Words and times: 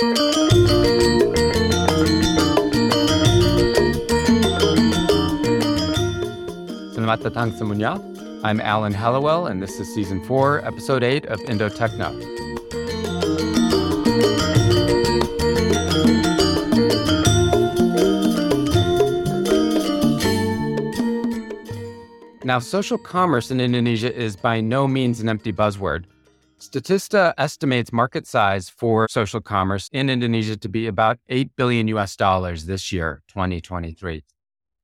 Selamat 0.00 0.16
datang 7.20 7.52
semuanya. 7.52 8.00
I'm 8.40 8.64
Alan 8.64 8.96
Hallowell, 8.96 9.52
and 9.52 9.60
this 9.60 9.76
is 9.76 9.92
season 9.92 10.24
four, 10.24 10.64
episode 10.64 11.04
eight 11.04 11.28
of 11.28 11.36
Indo 11.44 11.68
Techno. 11.68 12.16
Now, 22.40 22.56
social 22.56 22.96
commerce 22.96 23.52
in 23.52 23.60
Indonesia 23.60 24.08
is 24.08 24.32
by 24.32 24.64
no 24.64 24.88
means 24.88 25.20
an 25.20 25.28
empty 25.28 25.52
buzzword. 25.52 26.08
Statista 26.60 27.32
estimates 27.38 27.90
market 27.90 28.26
size 28.26 28.68
for 28.68 29.08
social 29.08 29.40
commerce 29.40 29.88
in 29.92 30.10
Indonesia 30.10 30.58
to 30.58 30.68
be 30.68 30.86
about 30.86 31.18
8 31.30 31.56
billion 31.56 31.88
US 31.88 32.16
dollars 32.16 32.66
this 32.66 32.92
year, 32.92 33.22
2023. 33.28 34.22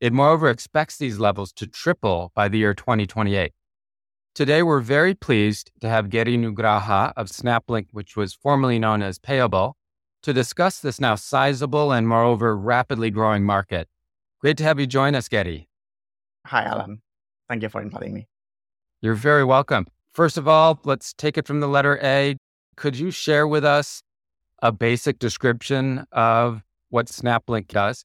It 0.00 0.12
moreover 0.14 0.48
expects 0.48 0.96
these 0.96 1.18
levels 1.18 1.52
to 1.52 1.66
triple 1.66 2.32
by 2.34 2.48
the 2.48 2.56
year 2.56 2.72
2028. 2.72 3.52
Today, 4.34 4.62
we're 4.62 4.80
very 4.80 5.14
pleased 5.14 5.70
to 5.82 5.88
have 5.88 6.08
Gery 6.08 6.38
Nugraha 6.38 7.12
of 7.14 7.28
SnapLink, 7.28 7.88
which 7.92 8.16
was 8.16 8.32
formerly 8.32 8.78
known 8.78 9.02
as 9.02 9.18
Payable, 9.18 9.74
to 10.22 10.32
discuss 10.32 10.78
this 10.78 10.98
now 10.98 11.14
sizable 11.14 11.92
and 11.92 12.08
moreover 12.08 12.56
rapidly 12.56 13.10
growing 13.10 13.44
market. 13.44 13.86
Great 14.40 14.56
to 14.56 14.64
have 14.64 14.80
you 14.80 14.86
join 14.86 15.14
us, 15.14 15.28
Gery. 15.28 15.66
Hi, 16.46 16.64
Alan. 16.64 17.02
Thank 17.50 17.62
you 17.62 17.68
for 17.68 17.82
inviting 17.82 18.14
me. 18.14 18.28
You're 19.02 19.14
very 19.14 19.44
welcome. 19.44 19.86
First 20.16 20.38
of 20.38 20.48
all, 20.48 20.80
let's 20.84 21.12
take 21.12 21.36
it 21.36 21.46
from 21.46 21.60
the 21.60 21.68
letter 21.68 22.00
A. 22.02 22.38
Could 22.74 22.96
you 22.96 23.10
share 23.10 23.46
with 23.46 23.66
us 23.66 24.00
a 24.62 24.72
basic 24.72 25.18
description 25.18 26.06
of 26.10 26.62
what 26.88 27.08
SnapLink 27.08 27.68
does? 27.68 28.02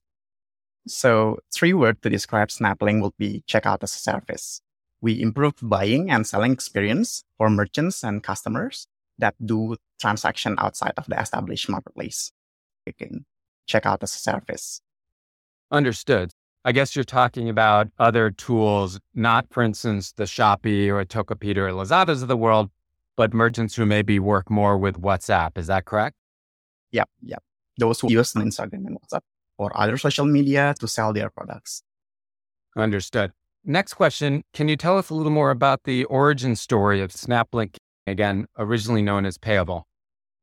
So, 0.86 1.38
three 1.54 1.72
words 1.72 2.00
to 2.02 2.10
describe 2.10 2.48
SnapLink 2.48 3.00
would 3.00 3.16
be 3.16 3.44
checkout 3.48 3.82
as 3.82 3.94
a 3.94 3.98
service. 3.98 4.60
We 5.00 5.22
improve 5.22 5.54
buying 5.62 6.10
and 6.10 6.26
selling 6.26 6.52
experience 6.52 7.24
for 7.38 7.48
merchants 7.48 8.04
and 8.04 8.22
customers 8.22 8.86
that 9.16 9.34
do 9.42 9.76
transaction 9.98 10.56
outside 10.58 10.92
of 10.98 11.06
the 11.06 11.18
established 11.18 11.70
marketplace. 11.70 12.30
You 12.84 12.92
can 12.92 13.24
check 13.66 13.86
out 13.86 14.02
as 14.02 14.14
a 14.14 14.18
service. 14.18 14.82
Understood. 15.70 16.32
I 16.64 16.70
guess 16.70 16.94
you're 16.94 17.04
talking 17.04 17.48
about 17.48 17.88
other 17.98 18.30
tools, 18.30 19.00
not, 19.14 19.46
for 19.50 19.64
instance, 19.64 20.12
the 20.12 20.24
Shopee 20.24 20.88
or 20.88 21.04
Tokopedia 21.04 21.56
or 21.56 21.70
Lazadas 21.72 22.22
of 22.22 22.28
the 22.28 22.36
world, 22.36 22.70
but 23.16 23.34
merchants 23.34 23.74
who 23.74 23.84
maybe 23.84 24.20
work 24.20 24.48
more 24.48 24.78
with 24.78 25.00
WhatsApp. 25.00 25.58
Is 25.58 25.66
that 25.66 25.86
correct? 25.86 26.14
Yep, 26.92 27.08
yep. 27.22 27.42
Those 27.78 27.98
who 28.00 28.12
use 28.12 28.32
Instagram 28.34 28.86
and 28.86 28.96
WhatsApp 28.96 29.22
or 29.58 29.76
other 29.76 29.96
social 29.96 30.24
media 30.24 30.74
to 30.78 30.86
sell 30.86 31.12
their 31.12 31.30
products. 31.30 31.82
Understood. 32.76 33.32
Next 33.64 33.94
question 33.94 34.44
Can 34.52 34.68
you 34.68 34.76
tell 34.76 34.98
us 34.98 35.10
a 35.10 35.14
little 35.14 35.32
more 35.32 35.50
about 35.50 35.82
the 35.82 36.04
origin 36.04 36.54
story 36.54 37.00
of 37.00 37.10
SnapLink, 37.10 37.76
again, 38.06 38.46
originally 38.56 39.02
known 39.02 39.26
as 39.26 39.36
Payable? 39.36 39.88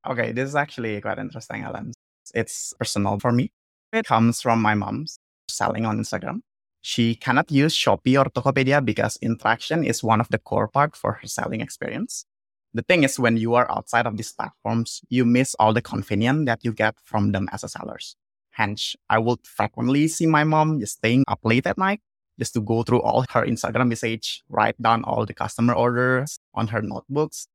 Okay, 0.06 0.34
this 0.34 0.50
is 0.50 0.56
actually 0.56 1.00
quite 1.00 1.18
interesting, 1.18 1.64
Alan. 1.64 1.94
It's 2.34 2.74
personal 2.78 3.20
for 3.20 3.32
me. 3.32 3.52
It 3.94 4.06
comes 4.06 4.42
from 4.42 4.62
my 4.62 4.74
mom's 4.76 5.18
selling 5.60 5.86
on 5.86 6.00
Instagram. 6.04 6.38
She 6.82 7.16
cannot 7.16 7.52
use 7.52 7.76
Shopee 7.76 8.18
or 8.20 8.30
Tokopedia 8.32 8.80
because 8.84 9.20
interaction 9.22 9.84
is 9.84 10.04
one 10.12 10.22
of 10.22 10.30
the 10.30 10.40
core 10.50 10.70
part 10.70 10.96
for 10.96 11.12
her 11.20 11.28
selling 11.28 11.62
experience. 11.62 12.26
The 12.74 12.84
thing 12.84 13.04
is, 13.04 13.20
when 13.20 13.36
you 13.36 13.56
are 13.56 13.70
outside 13.70 14.06
of 14.08 14.16
these 14.16 14.32
platforms, 14.32 15.02
you 15.10 15.26
miss 15.26 15.56
all 15.60 15.74
the 15.74 15.82
convenience 15.82 16.46
that 16.46 16.64
you 16.64 16.72
get 16.72 16.96
from 17.04 17.32
them 17.34 17.50
as 17.52 17.64
a 17.64 17.70
sellers. 17.70 18.16
Hence, 18.52 18.96
I 19.10 19.18
would 19.20 19.42
frequently 19.46 20.08
see 20.08 20.28
my 20.28 20.44
mom 20.44 20.80
just 20.80 20.98
staying 20.98 21.26
up 21.28 21.40
late 21.44 21.68
at 21.68 21.78
night 21.78 22.02
just 22.40 22.54
to 22.54 22.62
go 22.62 22.84
through 22.84 23.02
all 23.02 23.26
her 23.32 23.46
Instagram 23.46 23.90
message, 23.90 24.44
write 24.50 24.80
down 24.82 25.04
all 25.04 25.26
the 25.26 25.34
customer 25.34 25.74
orders 25.74 26.40
on 26.54 26.68
her 26.68 26.82
notebooks, 26.82 27.48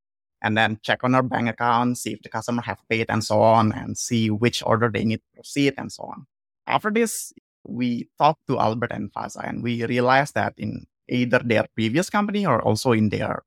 and 0.42 0.58
then 0.58 0.78
check 0.82 1.02
on 1.04 1.14
her 1.14 1.22
bank 1.22 1.48
account, 1.48 1.96
see 1.96 2.12
if 2.12 2.22
the 2.22 2.28
customer 2.28 2.62
have 2.62 2.80
paid 2.90 3.06
and 3.08 3.24
so 3.24 3.40
on, 3.40 3.72
and 3.72 3.96
see 3.96 4.30
which 4.30 4.62
order 4.66 4.90
they 4.92 5.04
need 5.04 5.20
to 5.24 5.30
proceed 5.34 5.74
and 5.78 5.90
so 5.90 6.02
on. 6.04 6.26
After 6.66 6.90
this, 6.90 7.32
we 7.64 8.08
talked 8.18 8.46
to 8.48 8.58
Albert 8.58 8.92
and 8.92 9.12
Faza, 9.12 9.46
and 9.48 9.62
we 9.62 9.84
realized 9.84 10.34
that 10.34 10.54
in 10.56 10.86
either 11.08 11.40
their 11.44 11.66
previous 11.74 12.10
company 12.10 12.46
or 12.46 12.62
also 12.62 12.92
in 12.92 13.08
their 13.08 13.42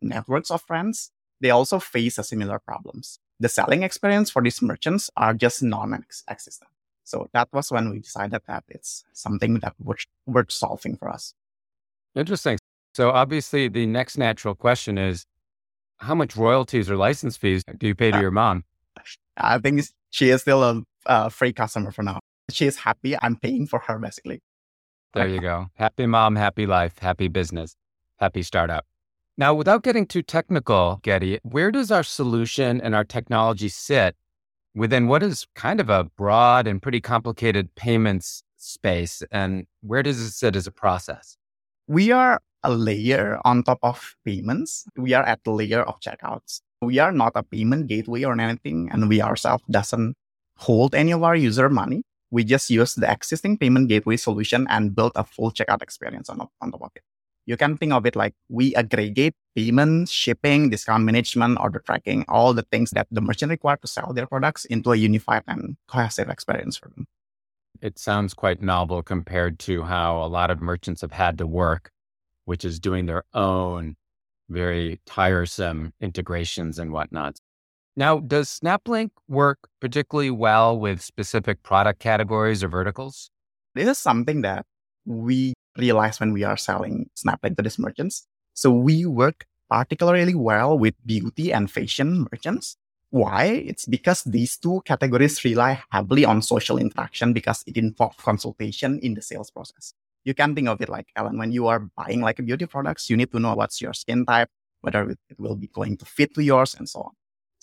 networks 0.00 0.50
of 0.50 0.62
friends, 0.62 1.10
they 1.40 1.50
also 1.50 1.78
face 1.78 2.18
a 2.18 2.24
similar 2.24 2.58
problems. 2.58 3.18
The 3.40 3.48
selling 3.48 3.82
experience 3.82 4.30
for 4.30 4.42
these 4.42 4.62
merchants 4.62 5.10
are 5.16 5.34
just 5.34 5.62
non-existent. 5.62 6.70
So 7.04 7.28
that 7.32 7.48
was 7.52 7.70
when 7.70 7.90
we 7.90 7.98
decided 7.98 8.42
that 8.46 8.64
it's 8.68 9.04
something 9.12 9.60
that 9.60 9.74
worth, 9.78 10.06
worth 10.26 10.52
solving 10.52 10.96
for 10.96 11.10
us. 11.10 11.34
Interesting. 12.14 12.58
So 12.94 13.10
obviously, 13.10 13.68
the 13.68 13.86
next 13.86 14.16
natural 14.16 14.54
question 14.54 14.96
is, 14.96 15.26
how 15.98 16.14
much 16.14 16.36
royalties 16.36 16.90
or 16.90 16.96
license 16.96 17.36
fees 17.36 17.62
do 17.78 17.86
you 17.86 17.94
pay 17.94 18.10
to 18.10 18.18
uh, 18.18 18.20
your 18.20 18.30
mom? 18.30 18.64
I 19.36 19.58
think 19.58 19.82
she 20.10 20.30
is 20.30 20.42
still 20.42 20.62
a, 20.62 20.82
a 21.06 21.30
free 21.30 21.52
customer 21.52 21.90
for 21.90 22.02
now 22.02 22.20
she's 22.50 22.76
happy. 22.76 23.16
I'm 23.20 23.36
paying 23.36 23.66
for 23.66 23.80
her 23.80 23.98
basically. 23.98 24.42
There 25.14 25.28
you 25.28 25.40
go. 25.40 25.66
Happy 25.74 26.06
mom, 26.06 26.34
happy 26.34 26.66
life, 26.66 26.98
happy 26.98 27.28
business, 27.28 27.76
happy 28.16 28.42
startup. 28.42 28.84
Now, 29.36 29.54
without 29.54 29.82
getting 29.82 30.06
too 30.06 30.22
technical, 30.22 31.00
Gery, 31.02 31.38
where 31.42 31.70
does 31.70 31.90
our 31.90 32.02
solution 32.02 32.80
and 32.80 32.94
our 32.94 33.04
technology 33.04 33.68
sit 33.68 34.16
within 34.74 35.06
what 35.06 35.22
is 35.22 35.46
kind 35.54 35.80
of 35.80 35.88
a 35.88 36.04
broad 36.04 36.66
and 36.66 36.82
pretty 36.82 37.00
complicated 37.00 37.74
payments 37.74 38.42
space? 38.56 39.22
And 39.30 39.66
where 39.82 40.02
does 40.02 40.20
it 40.20 40.30
sit 40.30 40.56
as 40.56 40.66
a 40.66 40.72
process? 40.72 41.36
We 41.86 42.10
are 42.10 42.40
a 42.62 42.72
layer 42.72 43.38
on 43.44 43.62
top 43.62 43.78
of 43.82 44.16
payments. 44.24 44.84
We 44.96 45.14
are 45.14 45.24
at 45.24 45.44
the 45.44 45.52
layer 45.52 45.82
of 45.82 46.00
checkouts. 46.00 46.60
We 46.80 46.98
are 46.98 47.12
not 47.12 47.32
a 47.34 47.42
payment 47.42 47.86
gateway 47.88 48.24
or 48.24 48.40
anything, 48.40 48.88
and 48.92 49.08
we 49.08 49.22
ourselves 49.22 49.64
doesn't 49.70 50.14
hold 50.56 50.94
any 50.94 51.12
of 51.12 51.22
our 51.22 51.36
user 51.36 51.68
money 51.68 52.02
we 52.34 52.42
just 52.42 52.68
use 52.68 52.94
the 52.96 53.08
existing 53.08 53.56
payment 53.56 53.88
gateway 53.88 54.16
solution 54.16 54.66
and 54.68 54.94
build 54.96 55.12
a 55.14 55.22
full 55.22 55.52
checkout 55.52 55.80
experience 55.80 56.28
on, 56.28 56.40
on 56.60 56.72
top 56.72 56.82
of 56.82 56.90
it. 56.96 57.02
You 57.46 57.56
can 57.56 57.76
think 57.76 57.92
of 57.92 58.04
it 58.06 58.16
like 58.16 58.34
we 58.48 58.74
aggregate 58.74 59.34
payment, 59.54 60.08
shipping, 60.08 60.68
discount 60.68 61.04
management, 61.04 61.58
order 61.60 61.78
tracking, 61.78 62.24
all 62.28 62.52
the 62.52 62.66
things 62.72 62.90
that 62.90 63.06
the 63.12 63.20
merchant 63.20 63.50
require 63.50 63.76
to 63.76 63.86
sell 63.86 64.12
their 64.12 64.26
products 64.26 64.64
into 64.64 64.90
a 64.90 64.96
unified 64.96 65.44
and 65.46 65.76
cohesive 65.86 66.28
experience 66.28 66.76
for 66.76 66.88
them. 66.88 67.06
It 67.80 68.00
sounds 68.00 68.34
quite 68.34 68.60
novel 68.60 69.02
compared 69.02 69.60
to 69.60 69.84
how 69.84 70.20
a 70.20 70.26
lot 70.26 70.50
of 70.50 70.60
merchants 70.60 71.02
have 71.02 71.12
had 71.12 71.38
to 71.38 71.46
work, 71.46 71.90
which 72.46 72.64
is 72.64 72.80
doing 72.80 73.06
their 73.06 73.22
own 73.32 73.94
very 74.48 75.00
tiresome 75.06 75.92
integrations 76.00 76.80
and 76.80 76.90
whatnot. 76.92 77.38
Now, 77.96 78.18
does 78.18 78.48
SnapLink 78.48 79.10
work 79.28 79.68
particularly 79.80 80.30
well 80.30 80.76
with 80.78 81.00
specific 81.00 81.62
product 81.62 82.00
categories 82.00 82.64
or 82.64 82.68
verticals? 82.68 83.30
This 83.74 83.88
is 83.88 83.98
something 83.98 84.42
that 84.42 84.66
we 85.06 85.54
realize 85.78 86.18
when 86.18 86.32
we 86.32 86.42
are 86.42 86.56
selling 86.56 87.08
SnapLink 87.16 87.56
to 87.56 87.62
these 87.62 87.78
merchants. 87.78 88.26
So 88.54 88.72
we 88.72 89.06
work 89.06 89.46
particularly 89.70 90.34
well 90.34 90.76
with 90.76 90.94
beauty 91.06 91.52
and 91.52 91.70
fashion 91.70 92.26
merchants. 92.32 92.76
Why? 93.10 93.44
It's 93.44 93.86
because 93.86 94.24
these 94.24 94.56
two 94.56 94.82
categories 94.84 95.44
rely 95.44 95.80
heavily 95.90 96.24
on 96.24 96.42
social 96.42 96.78
interaction 96.78 97.32
because 97.32 97.62
it 97.66 97.76
involves 97.76 98.16
consultation 98.16 98.98
in 99.00 99.14
the 99.14 99.22
sales 99.22 99.52
process. 99.52 99.94
You 100.24 100.34
can 100.34 100.56
think 100.56 100.68
of 100.68 100.80
it 100.80 100.88
like, 100.88 101.06
Ellen, 101.14 101.38
when 101.38 101.52
you 101.52 101.68
are 101.68 101.78
buying 101.96 102.22
like 102.22 102.44
beauty 102.44 102.66
products, 102.66 103.08
you 103.08 103.16
need 103.16 103.30
to 103.30 103.38
know 103.38 103.54
what's 103.54 103.80
your 103.80 103.92
skin 103.92 104.26
type, 104.26 104.48
whether 104.80 105.10
it 105.10 105.18
will 105.38 105.54
be 105.54 105.68
going 105.68 105.96
to 105.98 106.04
fit 106.04 106.34
to 106.34 106.42
yours 106.42 106.74
and 106.74 106.88
so 106.88 107.02
on. 107.02 107.12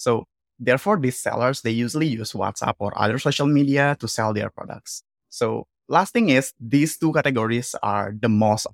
So 0.02 0.26
therefore, 0.58 0.98
these 0.98 1.20
sellers, 1.20 1.62
they 1.62 1.70
usually 1.70 2.08
use 2.08 2.34
WhatsApp 2.34 2.74
or 2.80 2.92
other 2.98 3.20
social 3.20 3.46
media 3.46 3.96
to 4.00 4.08
sell 4.08 4.34
their 4.34 4.50
products. 4.50 5.04
So 5.30 5.68
last 5.88 6.12
thing 6.12 6.30
is 6.30 6.54
these 6.60 6.98
two 6.98 7.14
categories 7.14 7.76
are 7.84 8.12
the 8.20 8.30
most 8.30 8.66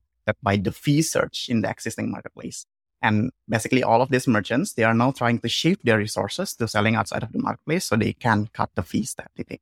by 0.42 0.56
the 0.56 0.72
fee 0.72 1.02
search 1.02 1.48
in 1.50 1.62
the 1.62 1.70
existing 1.70 2.12
marketplace. 2.12 2.66
And 3.02 3.32
basically 3.48 3.84
all 3.84 4.02
of 4.02 4.10
these 4.10 4.28
merchants, 4.28 4.74
they 4.74 4.84
are 4.84 4.94
now 4.94 5.12
trying 5.12 5.40
to 5.40 5.50
shift 5.50 5.86
their 5.86 5.98
resources 5.98 6.54
to 6.56 6.68
selling 6.68 6.96
outside 6.96 7.24
of 7.24 7.34
the 7.34 7.40
marketplace 7.40 7.86
so 7.86 7.98
they 7.98 8.14
can 8.14 8.48
cut 8.54 8.70
the 8.76 8.84
fees 8.84 9.14
that 9.18 9.32
they 9.36 9.44
pay. 9.44 9.60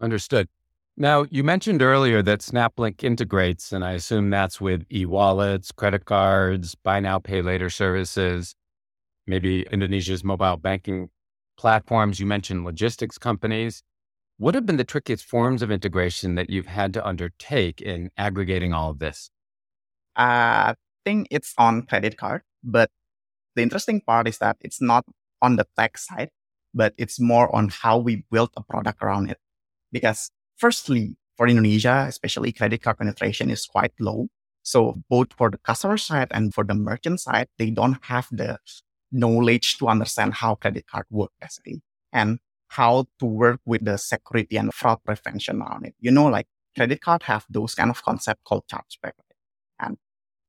Understood. 0.00 0.48
Now, 0.96 1.24
you 1.30 1.42
mentioned 1.42 1.82
earlier 1.82 2.22
that 2.22 2.40
SnapLink 2.40 3.02
integrates, 3.02 3.72
and 3.72 3.84
I 3.84 3.92
assume 3.92 4.30
that's 4.30 4.60
with 4.60 4.84
e 4.92 5.04
wallets, 5.06 5.72
credit 5.72 6.04
cards, 6.04 6.74
buy 6.74 7.00
now, 7.00 7.18
pay 7.18 7.42
later 7.42 7.68
services 7.70 8.54
maybe 9.26 9.62
Indonesia's 9.70 10.24
mobile 10.24 10.56
banking 10.56 11.10
platforms. 11.56 12.20
You 12.20 12.26
mentioned 12.26 12.64
logistics 12.64 13.18
companies. 13.18 13.82
What 14.38 14.54
have 14.54 14.66
been 14.66 14.76
the 14.76 14.84
trickiest 14.84 15.24
forms 15.24 15.62
of 15.62 15.70
integration 15.70 16.34
that 16.36 16.50
you've 16.50 16.66
had 16.66 16.92
to 16.94 17.06
undertake 17.06 17.80
in 17.80 18.10
aggregating 18.16 18.72
all 18.72 18.90
of 18.90 18.98
this? 18.98 19.30
I 20.16 20.74
think 21.04 21.28
it's 21.30 21.54
on 21.58 21.82
credit 21.86 22.16
card, 22.16 22.42
but 22.62 22.90
the 23.56 23.62
interesting 23.62 24.00
part 24.00 24.28
is 24.28 24.38
that 24.38 24.56
it's 24.60 24.80
not 24.82 25.04
on 25.42 25.56
the 25.56 25.66
tech 25.78 25.98
side. 25.98 26.30
but 26.76 26.94
it's 26.98 27.20
more 27.20 27.48
on 27.56 27.68
how 27.70 27.98
we 27.98 28.24
build 28.30 28.50
a 28.56 28.62
product 28.62 29.02
around 29.02 29.30
it. 29.30 29.38
Because 29.92 30.30
firstly, 30.56 31.16
for 31.36 31.48
Indonesia, 31.48 32.06
especially 32.08 32.52
credit 32.52 32.82
card 32.82 32.98
penetration 32.98 33.50
is 33.50 33.66
quite 33.66 33.92
low. 34.00 34.28
So 34.62 35.02
both 35.10 35.32
for 35.34 35.50
the 35.50 35.58
customer 35.58 35.96
side 35.98 36.28
and 36.32 36.54
for 36.54 36.64
the 36.64 36.74
merchant 36.74 37.20
side, 37.20 37.48
they 37.58 37.70
don't 37.70 37.98
have 38.06 38.28
the 38.30 38.58
knowledge 39.14 39.78
to 39.78 39.88
understand 39.88 40.34
how 40.34 40.56
credit 40.56 40.86
card 40.86 41.06
work 41.10 41.30
basically 41.40 41.80
and 42.12 42.38
how 42.68 43.06
to 43.20 43.26
work 43.26 43.60
with 43.64 43.84
the 43.84 43.96
security 43.96 44.56
and 44.56 44.74
fraud 44.74 44.98
prevention 45.04 45.62
around 45.62 45.86
it. 45.86 45.94
You 46.00 46.10
know, 46.10 46.26
like 46.26 46.46
credit 46.76 47.00
card 47.00 47.22
have 47.22 47.46
those 47.48 47.74
kind 47.74 47.90
of 47.90 48.02
concept 48.02 48.42
called 48.44 48.64
chargeback. 48.66 49.12
And 49.78 49.96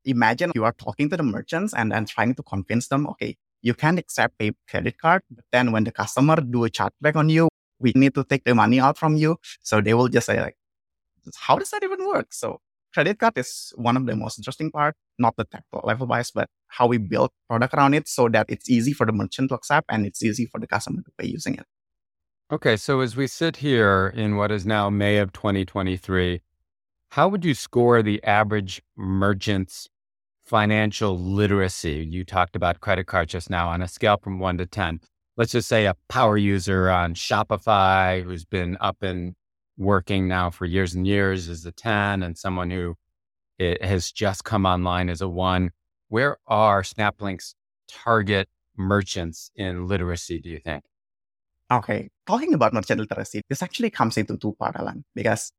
imagine 0.04 0.52
you 0.56 0.66
are 0.66 0.74
talking 0.74 1.10
to 1.10 1.18
the 1.18 1.24
merchants 1.24 1.74
and 1.74 1.92
then 1.92 2.06
trying 2.06 2.34
to 2.36 2.44
convince 2.44 2.88
them, 2.88 3.08
okay, 3.08 3.38
you 3.62 3.74
can 3.74 3.98
accept 3.98 4.36
a 4.42 4.52
credit 4.70 4.98
card, 4.98 5.22
but 5.30 5.46
then 5.52 5.72
when 5.72 5.84
the 5.84 5.92
customer 5.92 6.38
do 6.38 6.66
a 6.66 6.70
chargeback 6.70 7.16
on 7.16 7.30
you, 7.30 7.50
we 7.80 7.92
need 7.96 8.16
to 8.16 8.24
take 8.24 8.44
the 8.44 8.56
money 8.56 8.80
out 8.80 8.98
from 8.98 9.16
you. 9.16 9.38
So 9.62 9.82
they 9.82 9.94
will 9.94 10.08
just 10.08 10.26
say 10.26 10.40
like, 10.42 10.58
how 11.38 11.58
does 11.58 11.70
that 11.72 11.84
even 11.84 12.08
work? 12.08 12.28
So 12.34 12.62
credit 12.95 13.19
card 13.19 13.38
is 13.38 13.74
one 13.75 13.97
of 13.97 14.06
the 14.06 14.15
most 14.15 14.39
interesting 14.39 14.71
part, 14.71 14.95
not 15.19 15.36
the 15.36 15.44
technical 15.44 15.86
level 15.86 16.07
wise, 16.07 16.31
but 16.31 16.47
how 16.69 16.88
we 16.88 16.97
build 16.97 17.30
product 17.50 17.74
around 17.74 17.94
it 17.94 18.07
so 18.07 18.30
that 18.30 18.45
it's 18.47 18.69
easy 18.69 18.94
for 18.94 19.06
the 19.06 19.12
merchant 19.12 19.50
to 19.50 19.56
accept 19.56 19.86
and 19.89 20.06
it's 20.06 20.24
easy 20.24 20.45
for 20.45 20.62
the 20.62 20.65
customer 20.65 21.01
to 21.01 21.12
pay 21.18 21.27
using 21.27 21.56
it. 21.56 21.65
Okay, 22.51 22.77
so 22.77 23.01
as 23.01 23.18
we 23.18 23.27
sit 23.27 23.57
here 23.57 24.13
in 24.15 24.38
what 24.38 24.50
is 24.50 24.65
now 24.65 24.89
May 24.89 25.18
of 25.18 25.33
2023, 25.33 26.42
how 27.09 27.27
would 27.27 27.44
you 27.44 27.53
score 27.53 28.01
the 28.01 28.24
average 28.24 28.81
merchant's 28.95 29.89
financial 30.45 31.19
literacy? 31.19 32.07
You 32.09 32.24
talked 32.24 32.56
about 32.56 32.80
credit 32.80 33.07
card 33.07 33.27
just 33.27 33.50
now 33.50 33.68
on 33.68 33.81
a 33.81 33.89
scale 33.89 34.18
from 34.24 34.39
one 34.39 34.57
to 34.59 34.65
10. 34.65 35.01
Let's 35.36 35.51
just 35.51 35.68
say 35.68 35.86
a 35.86 35.97
power 36.07 36.38
user 36.38 36.89
on 36.89 37.13
Shopify 37.13 38.24
who's 38.24 38.45
been 38.45 38.77
up 38.80 39.03
and 39.03 39.36
working 39.77 40.27
now 40.27 40.50
for 40.50 40.66
years 40.66 40.94
and 40.95 41.06
years 41.06 41.48
is 41.48 41.66
a 41.66 41.72
10 41.72 42.24
and 42.24 42.38
someone 42.38 42.69
who 42.72 42.95
has 43.60 44.12
just 44.12 44.44
come 44.44 44.66
online 44.66 45.10
as 45.10 45.22
a 45.22 45.30
one. 45.30 45.72
Where 46.10 46.38
are 46.48 46.81
SnapLink's 46.81 47.56
target 47.88 48.48
merchants 48.77 49.51
in 49.56 49.88
literacy, 49.88 50.39
do 50.39 50.50
you 50.50 50.60
think? 50.60 50.83
Okay, 51.72 52.10
talking 52.27 52.54
about 52.54 52.74
merchant 52.74 53.00
literacy, 53.00 53.42
this 53.50 53.63
actually 53.63 53.89
comes 53.89 54.18
into 54.18 54.38
two 54.38 54.54
part, 54.60 54.75
Alan, 54.75 55.04
because 55.16 55.51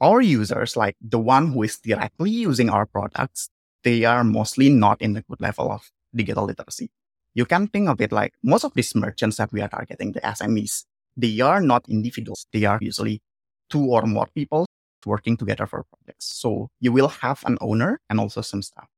our 0.00 0.20
users, 0.20 0.76
like 0.76 0.96
the 1.00 1.18
one 1.18 1.52
who 1.52 1.62
is 1.62 1.78
directly 1.78 2.30
using 2.30 2.70
our 2.70 2.86
products, 2.86 3.48
they 3.84 4.04
are 4.04 4.24
mostly 4.24 4.68
not 4.68 5.00
in 5.00 5.12
the 5.12 5.22
good 5.22 5.40
level 5.40 5.70
of 5.70 5.90
digital 6.14 6.44
literacy. 6.44 6.90
You 7.34 7.46
can 7.46 7.68
think 7.68 7.88
of 7.88 8.00
it 8.00 8.10
like 8.10 8.34
most 8.42 8.64
of 8.64 8.74
these 8.74 8.94
merchants 8.96 9.36
that 9.36 9.52
we 9.52 9.60
are 9.60 9.68
targeting, 9.68 10.12
the 10.12 10.20
SMEs, 10.20 10.84
they 11.16 11.40
are 11.40 11.60
not 11.60 11.88
individuals. 11.88 12.46
They 12.52 12.64
are 12.64 12.78
usually 12.80 13.22
two 13.70 13.84
or 13.84 14.02
more 14.02 14.26
people 14.34 14.66
working 15.06 15.36
together 15.36 15.66
for 15.66 15.84
projects. 15.84 16.26
So 16.26 16.70
you 16.80 16.92
will 16.92 17.08
have 17.08 17.42
an 17.46 17.58
owner 17.60 18.00
and 18.10 18.20
also 18.20 18.40
some 18.40 18.62
staff. 18.62 18.88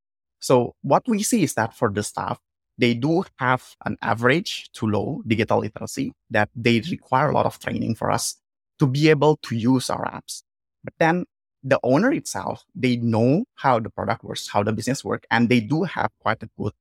So 0.40 0.75
what 0.82 1.02
we 1.06 1.22
see 1.22 1.43
is 1.43 1.55
that 1.55 1.75
for 1.75 1.90
the 1.90 2.02
staff, 2.02 2.38
they 2.78 2.94
do 2.94 3.25
have 3.37 3.76
an 3.84 3.99
average 4.00 4.70
to 4.72 4.87
low 4.87 5.22
digital 5.26 5.58
literacy 5.58 6.12
that 6.31 6.49
they 6.56 6.81
require 6.90 7.31
a 7.31 7.34
lot 7.34 7.44
of 7.44 7.58
training 7.58 7.94
for 7.94 8.11
us 8.11 8.37
to 8.78 8.87
be 8.87 9.11
able 9.11 9.37
to 9.43 9.55
use 9.55 9.90
our 9.90 10.06
apps. 10.11 10.43
But 10.82 10.94
then 10.99 11.26
the 11.62 11.78
owner 11.82 12.11
itself, 12.11 12.64
they 12.75 12.96
know 12.96 13.44
how 13.56 13.81
the 13.81 13.90
product 13.90 14.25
works, 14.25 14.49
how 14.49 14.62
the 14.62 14.72
business 14.72 15.05
works, 15.05 15.26
and 15.31 15.50
they 15.50 15.61
do 15.61 15.82
have 15.82 16.11
quite 16.20 16.43
a 16.43 16.49
good 16.58 16.72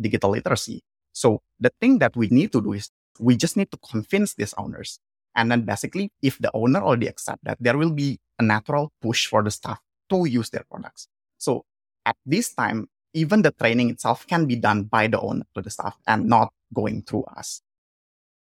digital 0.00 0.30
literacy. 0.30 0.82
So 1.12 1.42
the 1.58 1.72
thing 1.80 1.98
that 1.98 2.16
we 2.16 2.28
need 2.28 2.52
to 2.52 2.62
do 2.62 2.72
is 2.72 2.90
we 3.18 3.36
just 3.36 3.56
need 3.56 3.72
to 3.72 3.78
convince 3.78 4.34
these 4.34 4.54
owners 4.56 5.00
and 5.34 5.50
then 5.50 5.62
basically, 5.62 6.10
if 6.22 6.38
the 6.38 6.50
owner 6.54 6.80
already 6.80 7.06
accept 7.06 7.44
that, 7.44 7.58
there 7.60 7.76
will 7.76 7.90
be 7.90 8.18
a 8.38 8.42
natural 8.42 8.92
push 9.00 9.26
for 9.26 9.42
the 9.42 9.50
staff 9.50 9.80
to 10.10 10.26
use 10.26 10.50
their 10.50 10.64
products. 10.70 11.08
So 11.38 11.64
at 12.06 12.16
this 12.26 12.54
time, 12.54 12.88
even 13.12 13.42
the 13.42 13.52
training 13.52 13.90
itself 13.90 14.26
can 14.26 14.46
be 14.46 14.56
done 14.56 14.84
by 14.84 15.06
the 15.06 15.20
owner 15.20 15.44
to 15.54 15.62
the 15.62 15.70
staff 15.70 15.96
and 16.06 16.26
not 16.26 16.52
going 16.72 17.02
through 17.02 17.24
us. 17.36 17.62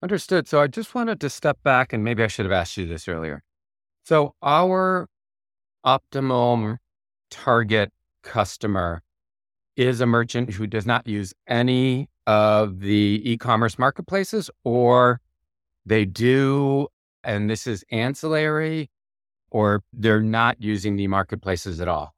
Understood. 0.03 0.49
So 0.49 0.61
I 0.61 0.67
just 0.67 0.95
wanted 0.95 1.21
to 1.21 1.31
step 1.31 1.59
back 1.63 1.93
and 1.93 2.05
maybe 2.05 2.23
I 2.23 2.27
should 2.27 2.45
have 2.45 2.53
asked 2.53 2.77
you 2.77 2.87
this 2.87 3.09
earlier. 3.09 3.43
So 4.05 4.35
our 4.43 5.09
optimal 5.85 6.79
target 7.31 7.93
customer 8.23 9.03
is 9.77 10.01
a 10.01 10.07
merchant 10.07 10.51
who 10.51 10.67
does 10.67 10.87
not 10.87 11.07
use 11.07 11.33
any 11.47 12.09
of 12.27 12.81
the 12.81 13.21
e-commerce 13.25 13.79
marketplaces 13.79 14.51
or 14.65 15.21
they 15.87 16.05
do, 16.05 16.89
and 17.25 17.49
this 17.49 17.67
is 17.67 17.85
ancillary, 17.91 18.91
or 19.51 19.83
they're 19.93 20.21
not 20.21 20.61
using 20.61 20.97
the 20.97 21.07
marketplaces 21.07 21.81
at 21.81 21.89
all? 21.89 22.15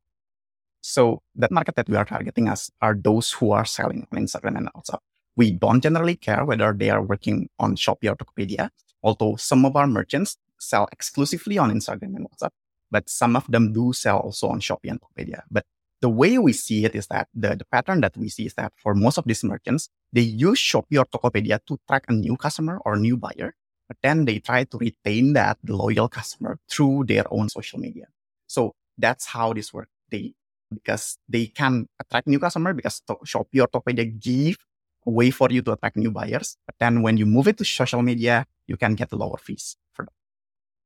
So 0.81 1.23
the 1.35 1.49
market 1.51 1.77
that 1.77 1.89
we 1.89 1.97
are 1.97 2.05
targeting 2.05 2.49
us 2.49 2.71
are 2.81 2.95
those 2.95 3.31
who 3.33 3.53
are 3.53 3.65
selling 3.65 4.07
on 4.11 4.19
Instagram 4.19 4.57
and 4.57 4.69
WhatsApp. 4.75 5.01
We 5.37 5.53
don't 5.53 5.83
generally 5.83 6.17
care 6.17 6.45
whether 6.45 6.73
they 6.73 6.91
are 6.91 7.03
working 7.03 7.49
on 7.59 7.77
Shopee 7.77 8.11
or 8.11 8.17
Tokopedia, 8.17 8.71
although 9.03 9.37
some 9.37 9.65
of 9.65 9.77
our 9.77 9.87
merchants 9.87 10.37
sell 10.59 10.89
exclusively 10.91 11.59
on 11.59 11.71
Instagram 11.71 12.17
and 12.17 12.27
WhatsApp, 12.31 12.51
but 12.91 13.09
some 13.09 13.37
of 13.37 13.47
them 13.49 13.73
do 13.73 13.93
sell 13.93 14.19
also 14.19 14.49
on 14.49 14.61
Shopee 14.61 14.91
and 14.91 15.01
Tokopedia. 15.01 15.43
But 15.51 15.65
the 16.01 16.09
way 16.09 16.39
we 16.39 16.53
see 16.53 16.85
it 16.85 16.95
is 16.95 17.07
that 17.09 17.29
the, 17.35 17.57
the 17.57 17.65
pattern 17.65 18.01
that 18.03 18.17
we 18.17 18.29
see 18.29 18.47
is 18.47 18.55
that 18.55 18.73
for 18.77 18.95
most 18.95 19.19
of 19.19 19.25
these 19.27 19.43
merchants, 19.43 19.89
they 20.13 20.21
use 20.21 20.59
Shopee 20.59 20.99
or 20.99 21.05
Tokopedia 21.05 21.59
to 21.67 21.79
track 21.89 22.05
a 22.09 22.13
new 22.13 22.37
customer 22.37 22.79
or 22.85 22.97
new 22.97 23.17
buyer, 23.17 23.55
but 23.89 23.97
then 24.03 24.25
they 24.25 24.39
try 24.39 24.65
to 24.65 24.79
retain 24.79 25.33
that 25.33 25.59
loyal 25.67 26.09
customer 26.09 26.59
through 26.71 27.05
their 27.07 27.25
own 27.31 27.49
social 27.49 27.79
media. 27.79 28.07
So 28.47 28.75
that's 28.97 29.27
how 29.27 29.53
this 29.53 29.73
works. 29.73 29.91
They 30.11 30.35
because 30.73 31.17
they 31.29 31.47
can 31.47 31.87
attract 31.99 32.27
new 32.27 32.39
customer 32.39 32.75
because 32.75 33.03
Shopee 33.25 33.63
or 33.63 33.69
Tokopedia 33.69 34.19
give 34.21 34.59
a 35.07 35.11
way 35.11 35.31
for 35.31 35.49
you 35.51 35.63
to 35.63 35.73
attract 35.73 35.97
new 35.97 36.11
buyers. 36.11 36.57
But 36.67 36.77
then 36.79 37.03
when 37.03 37.17
you 37.17 37.27
move 37.27 37.49
it 37.49 37.57
to 37.59 37.65
social 37.65 38.03
media, 38.03 38.47
you 38.67 38.77
can 38.77 38.95
get 38.95 39.13
lower 39.13 39.39
fees 39.39 39.77
for 39.93 40.05
them. 40.05 40.13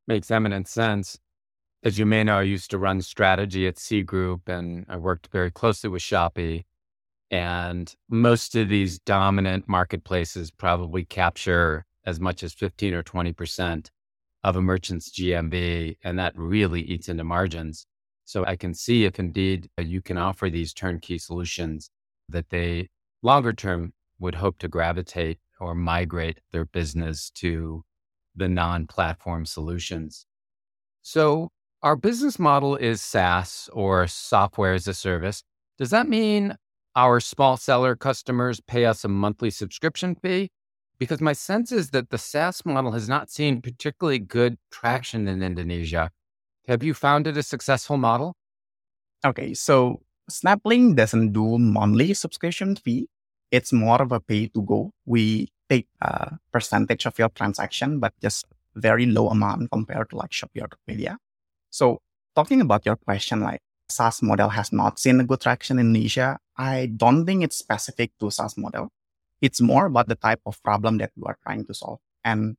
Makes 0.06 0.30
eminent 0.30 0.68
sense 0.68 1.18
as 1.84 1.98
you 1.98 2.06
may 2.06 2.22
know, 2.22 2.38
I 2.38 2.42
used 2.42 2.70
to 2.70 2.78
run 2.78 3.02
strategy 3.02 3.66
at 3.66 3.78
Sea 3.78 4.02
Group 4.02 4.48
and 4.48 4.86
I 4.88 4.96
worked 4.96 5.28
very 5.32 5.50
closely 5.50 5.90
with 5.90 6.02
Shopee. 6.02 6.64
And 7.30 7.92
most 8.08 8.54
of 8.54 8.68
these 8.68 8.98
dominant 9.00 9.68
marketplaces 9.68 10.50
probably 10.50 11.04
capture 11.04 11.84
as 12.04 12.20
much 12.20 12.42
as 12.42 12.52
15 12.52 12.94
or 12.94 13.02
20% 13.02 13.90
of 14.44 14.56
a 14.56 14.62
merchant's 14.62 15.10
GMV. 15.10 15.96
And 16.04 16.18
that 16.18 16.36
really 16.36 16.82
eats 16.82 17.08
into 17.08 17.24
margins. 17.24 17.86
So 18.24 18.44
I 18.44 18.54
can 18.56 18.74
see 18.74 19.04
if 19.04 19.18
indeed 19.18 19.68
uh, 19.78 19.82
you 19.82 20.02
can 20.02 20.18
offer 20.18 20.48
these 20.48 20.72
turnkey 20.72 21.18
solutions 21.18 21.90
that 22.28 22.50
they 22.50 22.90
longer 23.22 23.52
term 23.52 23.92
would 24.20 24.36
hope 24.36 24.58
to 24.58 24.68
gravitate 24.68 25.38
or 25.58 25.74
migrate 25.74 26.40
their 26.52 26.64
business 26.64 27.30
to 27.30 27.84
the 28.36 28.48
non 28.48 28.86
platform 28.86 29.44
solutions. 29.46 30.26
So 31.02 31.50
our 31.82 31.96
business 31.96 32.38
model 32.38 32.76
is 32.76 33.02
SaaS 33.02 33.68
or 33.72 34.06
software 34.06 34.74
as 34.74 34.86
a 34.86 34.94
service. 34.94 35.42
Does 35.78 35.90
that 35.90 36.08
mean 36.08 36.56
our 36.94 37.18
small 37.18 37.56
seller 37.56 37.96
customers 37.96 38.60
pay 38.60 38.84
us 38.84 39.04
a 39.04 39.08
monthly 39.08 39.50
subscription 39.50 40.14
fee? 40.14 40.50
Because 40.98 41.20
my 41.20 41.32
sense 41.32 41.72
is 41.72 41.90
that 41.90 42.10
the 42.10 42.18
SaaS 42.18 42.64
model 42.64 42.92
has 42.92 43.08
not 43.08 43.30
seen 43.30 43.60
particularly 43.60 44.20
good 44.20 44.58
traction 44.70 45.26
in 45.26 45.42
Indonesia. 45.42 46.12
Have 46.68 46.84
you 46.84 46.94
found 46.94 47.26
it 47.26 47.36
a 47.36 47.42
successful 47.42 47.96
model? 47.96 48.36
Okay, 49.24 49.52
so 49.52 50.02
SnapLink 50.30 50.94
doesn't 50.94 51.32
do 51.32 51.58
monthly 51.58 52.14
subscription 52.14 52.76
fee. 52.76 53.08
It's 53.50 53.72
more 53.72 54.00
of 54.00 54.12
a 54.12 54.20
pay 54.20 54.46
to 54.48 54.62
go. 54.62 54.92
We 55.04 55.48
take 55.68 55.88
a 56.00 56.38
percentage 56.52 57.06
of 57.06 57.18
your 57.18 57.30
transaction, 57.30 57.98
but 57.98 58.12
just 58.22 58.46
very 58.76 59.06
low 59.06 59.28
amount 59.30 59.72
compared 59.72 60.10
to 60.10 60.16
like 60.16 60.30
Shopee 60.30 60.62
or 60.62 60.68
Tokopedia. 60.68 61.16
So 61.72 62.00
talking 62.36 62.60
about 62.60 62.84
your 62.84 62.96
question, 62.96 63.40
like 63.40 63.60
SaaS 63.88 64.22
model 64.22 64.50
has 64.50 64.72
not 64.72 65.00
seen 65.00 65.20
a 65.20 65.24
good 65.24 65.40
traction 65.40 65.78
in 65.78 65.86
Indonesia. 65.86 66.38
I 66.56 66.92
don't 66.94 67.24
think 67.24 67.42
it's 67.42 67.56
specific 67.56 68.12
to 68.20 68.30
SaaS 68.30 68.58
model. 68.58 68.90
It's 69.40 69.60
more 69.60 69.86
about 69.86 70.08
the 70.08 70.14
type 70.14 70.40
of 70.44 70.62
problem 70.62 70.98
that 70.98 71.10
you 71.16 71.24
are 71.24 71.38
trying 71.42 71.64
to 71.64 71.74
solve. 71.74 71.98
And 72.24 72.56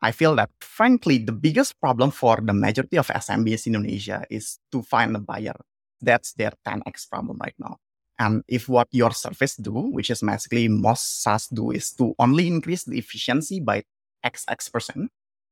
I 0.00 0.12
feel 0.12 0.34
that 0.36 0.50
frankly, 0.60 1.18
the 1.18 1.32
biggest 1.32 1.78
problem 1.78 2.10
for 2.10 2.40
the 2.40 2.54
majority 2.54 2.96
of 2.96 3.08
SMBs 3.08 3.66
in 3.66 3.74
Indonesia 3.76 4.24
is 4.30 4.58
to 4.72 4.82
find 4.82 5.14
a 5.14 5.20
buyer. 5.20 5.54
That's 6.00 6.32
their 6.32 6.52
10x 6.66 7.08
problem 7.08 7.38
right 7.40 7.54
now. 7.58 7.76
And 8.18 8.44
if 8.48 8.68
what 8.68 8.88
your 8.92 9.12
service 9.12 9.56
do, 9.56 9.72
which 9.72 10.10
is 10.10 10.22
basically 10.22 10.68
most 10.68 11.22
SaaS 11.22 11.48
do, 11.48 11.70
is 11.70 11.92
to 11.92 12.14
only 12.18 12.46
increase 12.46 12.84
the 12.84 12.96
efficiency 12.96 13.60
by 13.60 13.82
XX 14.24 14.72
percent, 14.72 15.10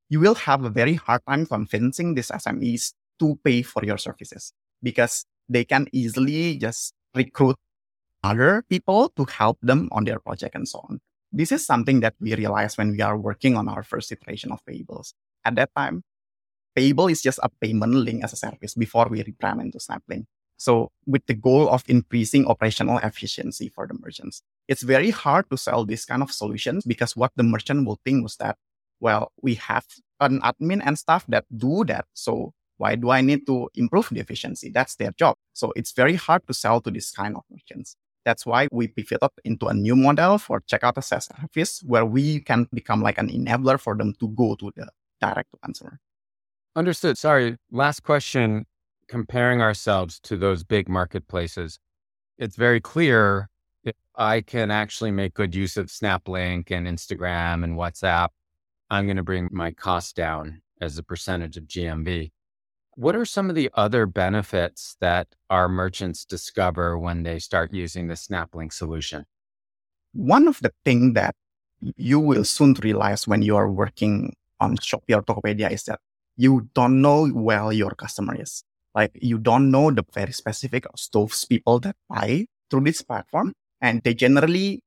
you 0.09 0.21
will 0.21 0.35
have 0.35 0.64
a 0.64 0.71
very 0.71 0.95
hard 0.95 1.23
time 1.26 1.47
convincing 1.47 2.14
these 2.14 2.28
SMEs 2.28 2.92
to 3.23 3.38
pay 3.45 3.62
for 3.62 3.85
your 3.85 3.99
services 3.99 4.52
because 4.83 5.25
they 5.49 5.64
can 5.64 5.87
easily 5.93 6.59
just 6.59 6.93
recruit 7.14 7.57
other 8.25 8.64
people 8.69 9.11
to 9.14 9.25
help 9.31 9.59
them 9.62 9.88
on 9.93 10.02
their 10.05 10.19
project 10.19 10.55
and 10.55 10.69
so 10.69 10.83
on. 10.91 10.99
This 11.31 11.52
is 11.52 11.64
something 11.64 12.00
that 12.00 12.14
we 12.21 12.35
realized 12.35 12.79
when 12.79 12.91
we 12.91 13.00
are 13.00 13.17
working 13.17 13.57
on 13.57 13.69
our 13.69 13.83
first 13.83 14.11
iteration 14.11 14.50
of 14.50 14.61
Payables. 14.67 15.14
At 15.45 15.55
that 15.55 15.71
time, 15.76 16.02
Payable 16.75 17.09
is 17.09 17.23
just 17.23 17.38
a 17.43 17.50
payment 17.61 17.95
link 17.95 18.25
as 18.25 18.33
a 18.33 18.37
service 18.37 18.75
before 18.75 19.07
we 19.09 19.23
rebrand 19.23 19.61
into 19.61 19.79
SnapLink. 19.79 20.25
So 20.57 20.91
with 21.07 21.26
the 21.26 21.35
goal 21.35 21.69
of 21.69 21.85
increasing 21.88 22.47
operational 22.47 22.99
efficiency 22.99 23.69
for 23.69 23.87
the 23.87 23.95
merchants, 23.95 24.43
it's 24.69 24.83
very 24.83 25.11
hard 25.11 25.50
to 25.50 25.57
sell 25.57 25.85
this 25.85 26.05
kind 26.05 26.23
of 26.23 26.31
solutions 26.31 26.85
because 26.85 27.17
what 27.17 27.33
the 27.37 27.43
merchant 27.43 27.87
will 27.87 27.99
think 28.05 28.23
was 28.23 28.37
that, 28.37 28.57
well, 29.00 29.33
we 29.43 29.55
have 29.57 29.85
an 30.21 30.41
admin 30.41 30.81
and 30.85 30.99
staff 30.99 31.26
that 31.29 31.45
do 31.55 31.85
that. 31.87 32.07
So 32.14 32.52
why 32.79 32.97
do 32.97 33.11
I 33.11 33.21
need 33.21 33.47
to 33.47 33.69
improve 33.75 34.09
the 34.11 34.21
efficiency? 34.21 34.71
That's 34.71 34.97
their 34.97 35.12
job. 35.12 35.37
So 35.52 35.73
it's 35.76 35.93
very 35.93 36.14
hard 36.14 36.47
to 36.47 36.55
sell 36.55 36.81
to 36.81 36.91
this 36.91 37.11
kind 37.11 37.37
of 37.37 37.43
merchants. 37.50 37.97
That's 38.25 38.47
why 38.47 38.69
we 38.71 38.88
pivoted 38.88 39.31
into 39.45 39.67
a 39.67 39.75
new 39.75 39.97
model 39.97 40.38
for 40.38 40.61
checkout 40.61 40.99
as 40.99 41.12
a 41.12 41.21
service 41.21 41.83
where 41.85 42.05
we 42.05 42.41
can 42.41 42.69
become 42.73 43.02
like 43.02 43.19
an 43.19 43.29
enabler 43.29 43.81
for 43.81 43.97
them 43.97 44.14
to 44.21 44.29
go 44.29 44.55
to 44.57 44.73
the 44.76 44.88
direct 45.21 45.50
to 45.52 45.59
consumer. 45.62 45.99
Understood. 46.76 47.19
Sorry. 47.19 47.57
Last 47.71 48.02
question 48.02 48.67
comparing 49.09 49.61
ourselves 49.61 50.19
to 50.21 50.37
those 50.37 50.64
big 50.64 50.88
marketplaces, 50.88 51.79
it's 52.38 52.57
very 52.57 52.81
clear 52.81 53.49
if 53.85 53.95
I 54.17 54.41
can 54.41 54.71
actually 54.71 55.11
make 55.11 55.35
good 55.35 55.55
use 55.55 55.76
of 55.76 55.87
SnapLink 55.87 56.71
and 56.71 56.87
Instagram 56.87 57.62
and 57.64 57.76
WhatsApp, 57.76 58.29
I'm 58.91 59.07
going 59.07 59.17
to 59.17 59.23
bring 59.23 59.49
my 59.52 59.73
costs 59.73 60.12
down 60.12 60.62
as 60.81 60.97
a 60.99 61.02
percentage 61.02 61.57
of 61.57 61.64
GMV. 61.64 62.31
What 62.95 63.17
are 63.17 63.25
some 63.25 63.49
of 63.49 63.57
the 63.57 63.71
other 63.73 64.05
benefits 64.05 64.97
that 65.01 65.29
our 65.49 65.67
merchants 65.67 66.27
discover 66.27 66.99
when 66.99 67.23
they 67.23 67.39
start 67.39 67.73
using 67.73 68.09
the 68.09 68.15
SnapLink 68.15 68.73
solution? 68.73 69.25
One 70.13 70.47
of 70.47 70.61
the 70.61 70.73
things 70.85 71.15
that 71.15 71.35
you 71.97 72.21
will 72.21 72.45
soon 72.45 72.75
realize 72.83 73.27
when 73.27 73.41
you 73.41 73.57
are 73.57 73.71
working 73.71 74.35
on 74.61 74.77
Shopee 74.77 75.17
or 75.17 75.23
Tokopedia 75.23 75.73
is 75.73 75.85
that 75.85 76.01
you 76.37 76.69
don't 76.75 77.01
know 77.01 77.31
well 77.33 77.73
your 77.73 77.93
customer 77.93 78.39
is. 78.39 78.63
Like 78.95 79.13
you 79.15 79.39
don't 79.39 79.71
know 79.71 79.91
the 79.91 80.05
very 80.13 80.33
specific 80.33 80.85
stoves 80.95 81.47
people 81.47 81.81
that 81.81 81.97
buy 82.11 82.45
through 82.71 82.85
this 82.85 83.01
platform. 83.01 83.55
And 83.81 84.03
they 84.03 84.13
generally 84.13 84.83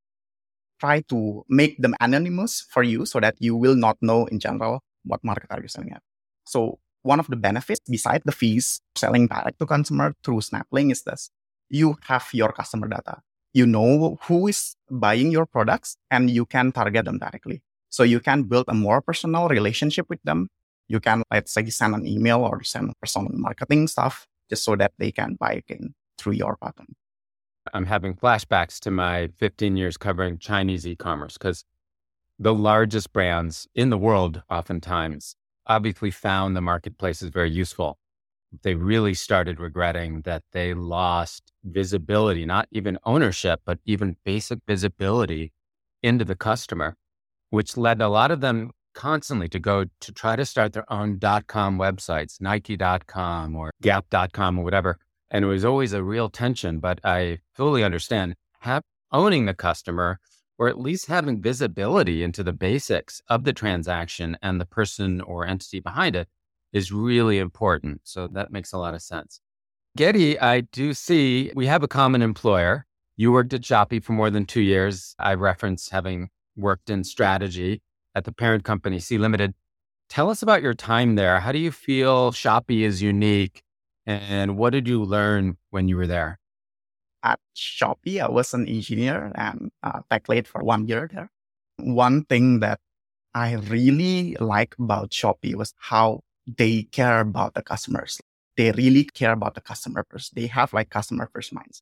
try 0.79 1.01
to 1.09 1.43
make 1.49 1.81
them 1.81 1.95
anonymous 1.99 2.65
for 2.69 2.83
you 2.83 3.07
so 3.07 3.19
that 3.19 3.35
you 3.39 3.55
will 3.55 3.75
not 3.75 3.97
know 3.99 4.25
in 4.27 4.39
general 4.39 4.81
what 5.03 5.23
market 5.23 5.47
are 5.49 5.61
you 5.61 5.67
selling 5.67 5.91
at. 5.91 6.01
So 6.45 6.77
one 7.05 7.19
of 7.19 7.27
the 7.27 7.35
benefits 7.35 7.81
besides 7.87 8.23
the 8.25 8.31
fees 8.31 8.81
selling 8.95 9.27
direct 9.27 9.59
to 9.59 9.65
consumer 9.65 10.13
through 10.23 10.41
SnapLink 10.41 10.91
is 10.91 11.03
this. 11.03 11.29
You 11.69 11.97
have 12.07 12.27
your 12.33 12.51
customer 12.51 12.87
data. 12.87 13.21
You 13.53 13.65
know 13.65 14.17
who 14.23 14.47
is 14.47 14.75
buying 14.89 15.31
your 15.31 15.45
products 15.45 15.97
and 16.11 16.29
you 16.29 16.45
can 16.45 16.71
target 16.71 17.05
them 17.05 17.19
directly. 17.19 17.61
So 17.89 18.03
you 18.03 18.19
can 18.19 18.43
build 18.43 18.65
a 18.67 18.73
more 18.73 19.01
personal 19.01 19.47
relationship 19.47 20.07
with 20.09 20.21
them 20.23 20.49
you 20.87 20.99
can, 20.99 21.23
let's 21.31 21.51
say, 21.51 21.65
send 21.69 21.95
an 21.95 22.05
email 22.05 22.41
or 22.41 22.63
send 22.63 22.93
personal 23.01 23.29
marketing 23.33 23.87
stuff 23.87 24.27
just 24.49 24.63
so 24.63 24.75
that 24.75 24.93
they 24.97 25.11
can 25.11 25.35
buy 25.39 25.53
again 25.53 25.95
through 26.17 26.33
your 26.33 26.57
button. 26.61 26.95
I'm 27.73 27.87
having 27.87 28.13
flashbacks 28.13 28.79
to 28.81 28.91
my 28.91 29.29
15 29.37 29.75
years 29.75 29.97
covering 29.97 30.37
Chinese 30.37 30.85
e 30.85 30.95
commerce 30.95 31.37
because 31.37 31.65
the 32.37 32.53
largest 32.53 33.11
brands 33.11 33.67
in 33.73 33.89
the 33.89 33.97
world 33.97 34.43
oftentimes 34.49 35.35
obviously 35.67 36.11
found 36.11 36.55
the 36.55 36.61
marketplaces 36.61 37.29
very 37.29 37.51
useful. 37.51 37.97
They 38.63 38.75
really 38.75 39.13
started 39.13 39.59
regretting 39.59 40.21
that 40.21 40.43
they 40.51 40.73
lost 40.73 41.51
visibility, 41.63 42.45
not 42.45 42.67
even 42.71 42.97
ownership, 43.03 43.61
but 43.65 43.79
even 43.85 44.17
basic 44.23 44.59
visibility 44.67 45.51
into 46.01 46.23
the 46.23 46.35
customer, 46.35 46.95
which 47.49 47.75
led 47.75 48.01
a 48.01 48.07
lot 48.07 48.31
of 48.31 48.41
them 48.41 48.71
constantly 48.93 49.49
to 49.49 49.59
go 49.59 49.85
to 49.99 50.11
try 50.13 50.35
to 50.37 50.45
start 50.45 50.71
their 50.71 50.91
own 50.91 51.17
dot 51.19 51.47
com 51.47 51.77
websites, 51.77 52.39
Nike.com 52.39 53.55
or 53.55 53.71
Gap.com 53.81 54.59
or 54.59 54.63
whatever. 54.63 54.97
And 55.29 55.43
it 55.43 55.47
was 55.49 55.65
always 55.65 55.91
a 55.91 56.03
real 56.03 56.29
tension, 56.29 56.79
but 56.79 56.99
I 57.03 57.39
fully 57.53 57.83
understand 57.83 58.35
have, 58.59 58.83
owning 59.11 59.45
the 59.45 59.53
customer 59.53 60.19
or 60.57 60.67
at 60.67 60.79
least 60.79 61.07
having 61.07 61.41
visibility 61.41 62.23
into 62.23 62.43
the 62.43 62.53
basics 62.53 63.21
of 63.27 63.43
the 63.43 63.53
transaction 63.53 64.37
and 64.41 64.59
the 64.59 64.65
person 64.65 65.21
or 65.21 65.45
entity 65.45 65.79
behind 65.79 66.15
it 66.15 66.27
is 66.71 66.91
really 66.91 67.39
important. 67.39 68.01
So 68.03 68.27
that 68.27 68.51
makes 68.51 68.73
a 68.73 68.77
lot 68.77 68.93
of 68.93 69.01
sense. 69.01 69.41
Gery, 69.97 70.37
I 70.41 70.61
do 70.61 70.93
see 70.93 71.51
we 71.55 71.67
have 71.67 71.83
a 71.83 71.87
common 71.87 72.21
employer. 72.21 72.85
You 73.15 73.31
worked 73.31 73.53
at 73.53 73.61
Shopee 73.61 74.03
for 74.03 74.11
more 74.11 74.29
than 74.29 74.45
two 74.45 74.61
years. 74.61 75.15
I 75.17 75.35
reference 75.35 75.89
having 75.89 76.29
worked 76.57 76.89
in 76.89 77.03
strategy 77.03 77.81
at 78.13 78.25
the 78.25 78.33
parent 78.33 78.63
company, 78.63 78.99
Sea 78.99 79.17
Limited. 79.17 79.53
Tell 80.09 80.29
us 80.29 80.41
about 80.41 80.61
your 80.61 80.73
time 80.73 81.15
there. 81.15 81.39
How 81.39 81.51
do 81.51 81.59
you 81.59 81.71
feel 81.71 82.31
Shopee 82.31 82.81
is 82.81 83.01
unique? 83.01 83.63
And 84.05 84.57
what 84.57 84.71
did 84.71 84.87
you 84.87 85.03
learn 85.03 85.57
when 85.69 85.87
you 85.87 85.97
were 85.97 86.07
there? 86.07 86.39
At 87.25 87.39
Shopee, 87.57 88.21
I 88.21 88.29
was 88.29 88.53
an 88.53 88.67
engineer 88.67 89.31
and 89.35 89.71
uh, 89.83 90.01
tech 90.11 90.29
lead 90.29 90.47
for 90.47 90.63
one 90.63 90.87
year 90.87 91.09
there. 91.11 91.31
One 91.79 92.25
thing 92.25 92.61
that 92.61 92.79
I 93.33 93.53
really 93.55 94.37
like 94.39 94.75
about 94.79 95.11
Shopee 95.11 95.55
was 95.55 95.73
how 95.79 96.21
they 96.47 96.83
care 96.83 97.21
about 97.21 97.55
the 97.55 97.63
customers. 97.63 98.21
They 98.57 98.71
really 98.71 99.05
care 99.05 99.33
about 99.33 99.55
the 99.55 99.61
customer 99.61 100.05
first. 100.09 100.35
They 100.35 100.47
have 100.47 100.73
like 100.73 100.91
customer 100.91 101.29
first 101.33 101.53
minds. 101.53 101.81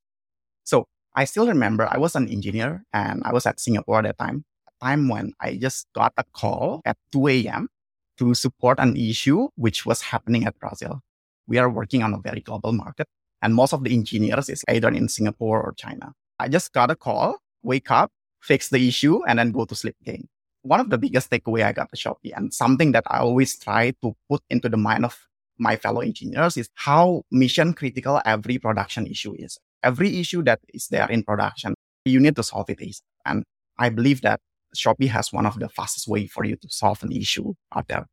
So 0.64 0.86
I 1.16 1.26
still 1.26 1.48
remember 1.48 1.88
I 1.92 1.98
was 1.98 2.16
an 2.16 2.28
engineer 2.30 2.84
and 2.94 3.22
I 3.26 3.34
was 3.34 3.46
at 3.46 3.60
Singapore 3.60 4.00
at 4.00 4.06
that 4.06 4.18
time 4.18 4.46
a 4.68 4.86
time 4.86 5.10
when 5.10 5.34
I 5.42 5.58
just 5.58 5.88
got 5.94 6.14
a 6.18 6.24
call 6.34 6.82
at 6.86 6.98
2 7.12 7.48
a.m. 7.48 7.70
to 8.18 8.34
support 8.34 8.80
an 8.80 8.98
issue 8.98 9.50
which 9.56 9.86
was 9.86 10.02
happening 10.02 10.46
at 10.46 10.58
Brazil. 10.60 11.02
We 11.48 11.58
are 11.60 11.70
working 11.70 12.04
on 12.04 12.14
a 12.14 12.20
very 12.20 12.42
global 12.42 12.72
market, 12.74 13.08
and 13.44 13.54
most 13.54 13.74
of 13.74 13.84
the 13.84 13.94
engineers 13.94 14.50
is 14.50 14.64
either 14.70 14.88
in 14.88 15.10
Singapore 15.10 15.62
or 15.62 15.74
China. 15.74 16.14
I 16.40 16.48
just 16.48 16.72
got 16.74 16.90
a 16.90 16.96
call, 16.96 17.38
wake 17.62 17.92
up, 17.92 18.10
fix 18.42 18.70
the 18.70 18.88
issue, 18.88 19.20
and 19.28 19.38
then 19.38 19.52
go 19.52 19.66
to 19.66 19.76
sleep 19.76 19.96
again. 20.02 20.28
One 20.62 20.80
of 20.80 20.90
the 20.90 20.98
biggest 20.98 21.30
takeaway 21.30 21.64
I 21.64 21.74
got 21.74 21.90
at 21.92 22.00
Shopee 22.00 22.32
and 22.36 22.54
something 22.54 22.94
that 22.94 23.04
I 23.08 23.20
always 23.20 23.60
try 23.60 23.92
to 24.02 24.16
put 24.30 24.42
into 24.50 24.70
the 24.70 24.78
mind 24.78 25.04
of 25.04 25.20
my 25.60 25.76
fellow 25.76 26.00
engineers 26.00 26.56
is 26.56 26.70
how 26.76 27.24
mission 27.32 27.74
critical 27.74 28.22
every 28.26 28.58
production 28.58 29.06
issue 29.06 29.36
is. 29.38 29.60
Every 29.84 30.20
issue 30.20 30.42
that 30.44 30.62
is 30.74 30.88
there 30.88 31.10
in 31.12 31.24
production, 31.24 31.76
you 32.06 32.22
need 32.22 32.38
to 32.38 32.44
solve 32.44 32.70
it. 32.70 32.80
And 33.26 33.44
I 33.78 33.90
believe 33.90 34.22
that 34.22 34.40
Shopee 34.74 35.10
has 35.10 35.34
one 35.34 35.46
of 35.46 35.60
the 35.60 35.68
fastest 35.68 36.08
way 36.08 36.28
for 36.28 36.46
you 36.46 36.56
to 36.56 36.68
solve 36.70 37.04
an 37.04 37.12
issue 37.12 37.54
out 37.76 37.90
there. 37.90 38.08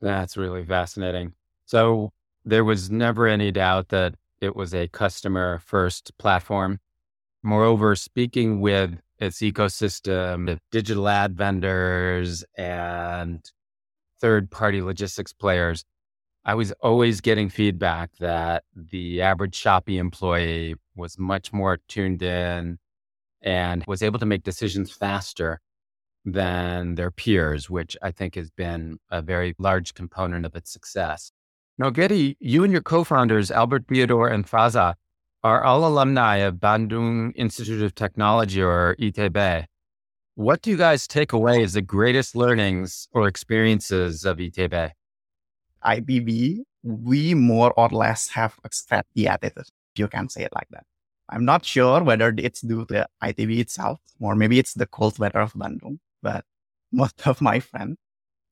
That's 0.00 0.36
really 0.36 0.64
fascinating. 0.64 1.34
So 1.66 2.10
there 2.44 2.64
was 2.64 2.90
never 2.90 3.28
any 3.28 3.52
doubt 3.52 3.88
that 3.90 4.14
it 4.40 4.56
was 4.56 4.74
a 4.74 4.88
customer 4.88 5.58
first 5.58 6.16
platform. 6.18 6.80
Moreover, 7.42 7.94
speaking 7.96 8.60
with 8.60 9.00
its 9.18 9.38
ecosystem 9.38 10.50
of 10.50 10.60
digital 10.70 11.08
ad 11.08 11.36
vendors 11.36 12.44
and 12.56 13.50
third 14.20 14.50
party 14.50 14.82
logistics 14.82 15.32
players, 15.32 15.84
I 16.44 16.54
was 16.54 16.72
always 16.80 17.20
getting 17.20 17.48
feedback 17.48 18.10
that 18.20 18.64
the 18.74 19.20
average 19.22 19.60
Shopee 19.60 19.98
employee 19.98 20.76
was 20.96 21.18
much 21.18 21.52
more 21.52 21.78
tuned 21.88 22.22
in 22.22 22.78
and 23.42 23.84
was 23.86 24.02
able 24.02 24.18
to 24.18 24.26
make 24.26 24.44
decisions 24.44 24.90
faster 24.90 25.60
than 26.24 26.94
their 26.94 27.10
peers, 27.10 27.70
which 27.70 27.96
I 28.02 28.10
think 28.10 28.34
has 28.34 28.50
been 28.50 28.98
a 29.10 29.22
very 29.22 29.54
large 29.58 29.94
component 29.94 30.44
of 30.46 30.56
its 30.56 30.72
success. 30.72 31.32
Now, 31.78 31.90
Gery, 31.90 32.36
you 32.40 32.64
and 32.64 32.72
your 32.72 32.82
co 32.82 33.04
founders, 33.04 33.50
Albert 33.50 33.84
Theodore 33.88 34.28
and 34.28 34.44
Faza, 34.44 34.94
are 35.44 35.62
all 35.62 35.86
alumni 35.86 36.36
of 36.36 36.56
Bandung 36.56 37.32
Institute 37.36 37.82
of 37.82 37.94
Technology 37.94 38.60
or 38.60 38.96
ITB. 38.98 39.66
What 40.34 40.62
do 40.62 40.70
you 40.70 40.76
guys 40.76 41.06
take 41.06 41.32
away 41.32 41.62
as 41.62 41.74
the 41.74 41.82
greatest 41.82 42.34
learnings 42.34 43.08
or 43.12 43.28
experiences 43.28 44.24
of 44.24 44.38
ITB? 44.38 44.90
ITB, 45.84 46.58
we 46.82 47.34
more 47.34 47.72
or 47.76 47.88
less 47.88 48.28
have 48.28 48.56
a 48.64 49.04
the 49.14 49.28
attitude. 49.28 49.66
You 49.96 50.08
can 50.08 50.28
say 50.28 50.42
it 50.42 50.52
like 50.54 50.68
that. 50.70 50.84
I'm 51.28 51.44
not 51.44 51.64
sure 51.64 52.02
whether 52.02 52.34
it's 52.36 52.60
due 52.60 52.86
to 52.86 53.06
ITB 53.22 53.58
itself 53.60 54.00
or 54.20 54.34
maybe 54.34 54.58
it's 54.58 54.74
the 54.74 54.86
cold 54.86 55.18
weather 55.18 55.40
of 55.40 55.52
Bandung 55.52 55.98
but 56.22 56.44
most 56.92 57.26
of 57.26 57.40
my 57.40 57.60
friends, 57.60 57.96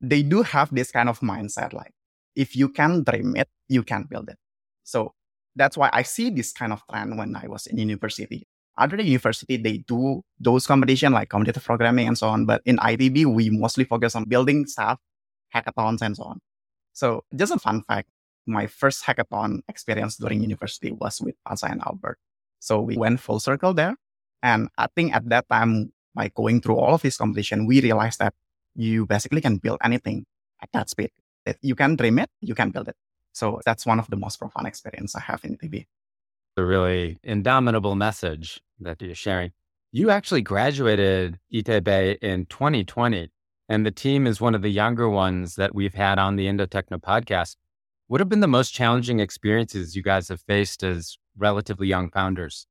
they 0.01 0.23
do 0.23 0.43
have 0.43 0.75
this 0.75 0.91
kind 0.91 1.09
of 1.09 1.21
mindset 1.21 1.73
like, 1.73 1.93
if 2.37 2.55
you 2.55 2.69
can 2.69 3.03
dream 3.03 3.35
it, 3.37 3.49
you 3.69 3.83
can 3.83 4.05
build 4.09 4.29
it. 4.29 4.37
So 4.85 5.15
that's 5.57 5.77
why 5.77 5.91
I 5.93 6.03
see 6.03 6.31
this 6.31 6.53
kind 6.53 6.73
of 6.73 6.83
trend 6.89 7.19
when 7.19 7.35
I 7.35 7.49
was 7.49 7.67
in 7.67 7.79
university. 7.79 8.47
Other 8.79 9.01
university, 9.01 9.57
they 9.57 9.79
do 9.79 10.23
those 10.39 10.67
competition 10.67 11.13
like 11.13 11.31
competitive 11.31 11.65
programming 11.65 12.07
and 12.07 12.19
so 12.19 12.29
on. 12.29 12.45
But 12.45 12.61
in 12.67 12.77
ITB, 12.77 13.25
we 13.27 13.49
mostly 13.49 13.85
focus 13.85 14.15
on 14.15 14.25
building 14.25 14.67
stuff, 14.67 15.01
hackathons 15.55 16.03
and 16.03 16.15
so 16.15 16.25
on. 16.25 16.41
So 16.93 17.25
just 17.35 17.53
a 17.53 17.59
fun 17.59 17.83
fact, 17.83 18.11
my 18.47 18.67
first 18.67 19.05
hackathon 19.05 19.61
experience 19.69 20.17
during 20.17 20.43
university 20.43 20.93
was 20.93 21.21
with 21.21 21.35
Faza 21.49 21.71
and 21.71 21.81
Albert. 21.85 22.19
So 22.61 22.81
we 22.81 22.97
went 22.97 23.21
full 23.21 23.41
circle 23.41 23.73
there. 23.73 23.97
And 24.43 24.69
I 24.77 24.89
think 24.95 25.15
at 25.15 25.29
that 25.31 25.49
time, 25.49 25.93
by 26.15 26.29
going 26.35 26.61
through 26.61 26.77
all 26.77 26.95
of 26.95 27.03
this 27.03 27.17
competition, 27.17 27.67
we 27.67 27.81
realized 27.81 28.19
that 28.19 28.35
you 28.75 29.07
basically 29.07 29.41
can 29.41 29.57
build 29.57 29.79
anything 29.83 30.27
at 30.63 30.69
that 30.73 30.91
speed. 30.91 31.11
If 31.47 31.57
you 31.63 31.75
can 31.75 31.97
dream 31.97 32.19
it, 32.19 32.29
you 32.41 32.55
can 32.55 32.71
build 32.71 32.89
it. 32.89 32.97
So 33.33 33.61
that's 33.65 33.87
one 33.87 33.99
of 33.99 34.09
the 34.11 34.17
most 34.17 34.39
profound 34.39 34.67
experience 34.67 35.15
I 35.15 35.21
have 35.21 35.45
in 35.45 35.57
ITB. 35.57 35.87
A 36.57 36.65
really 36.65 37.19
indomitable 37.23 37.95
message 37.95 38.61
that 38.81 39.01
you're 39.01 39.15
sharing. 39.15 39.53
You 39.93 40.11
actually 40.11 40.43
graduated 40.43 41.39
ITB 41.53 42.19
in 42.23 42.47
2020, 42.47 43.31
and 43.69 43.87
the 43.87 43.91
team 43.91 44.27
is 44.27 44.41
one 44.41 44.55
of 44.55 44.63
the 44.63 44.71
younger 44.71 45.09
ones 45.09 45.57
that 45.57 45.75
we've 45.75 45.95
had 45.95 46.19
on 46.19 46.37
the 46.37 46.47
Indotechno 46.47 47.01
podcast. 47.01 47.57
What 48.09 48.21
have 48.21 48.29
been 48.29 48.41
the 48.41 48.49
most 48.49 48.73
challenging 48.73 49.21
experiences 49.21 49.95
you 49.97 50.03
guys 50.03 50.29
have 50.29 50.41
faced 50.41 50.83
as 50.83 51.19
relatively 51.37 51.89
young 51.89 52.11
founders? 52.11 52.67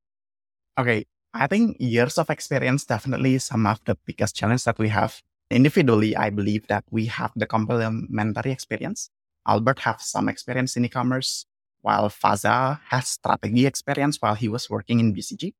Okay, 0.77 1.05
I 1.33 1.47
think 1.47 1.77
years 1.79 2.17
of 2.17 2.29
experience 2.29 2.85
definitely 2.85 3.37
some 3.39 3.65
of 3.65 3.79
the 3.85 3.97
biggest 4.05 4.35
challenge 4.35 4.63
that 4.63 4.79
we 4.79 4.89
have. 4.89 5.21
Individually, 5.51 6.15
I 6.15 6.29
believe 6.31 6.67
that 6.67 6.83
we 6.89 7.05
have 7.05 7.31
the 7.35 7.45
complementary 7.45 8.51
experience. 8.51 9.09
Albert 9.47 9.79
has 9.79 10.07
some 10.07 10.27
experience 10.27 10.75
in 10.75 10.85
e-commerce, 10.85 11.45
while 11.81 12.09
Faza 12.09 12.79
has 12.89 13.07
strategy 13.09 13.67
experience 13.67 14.17
while 14.19 14.33
he 14.33 14.49
was 14.49 14.69
working 14.69 14.99
in 14.99 15.13
BCG. 15.13 15.53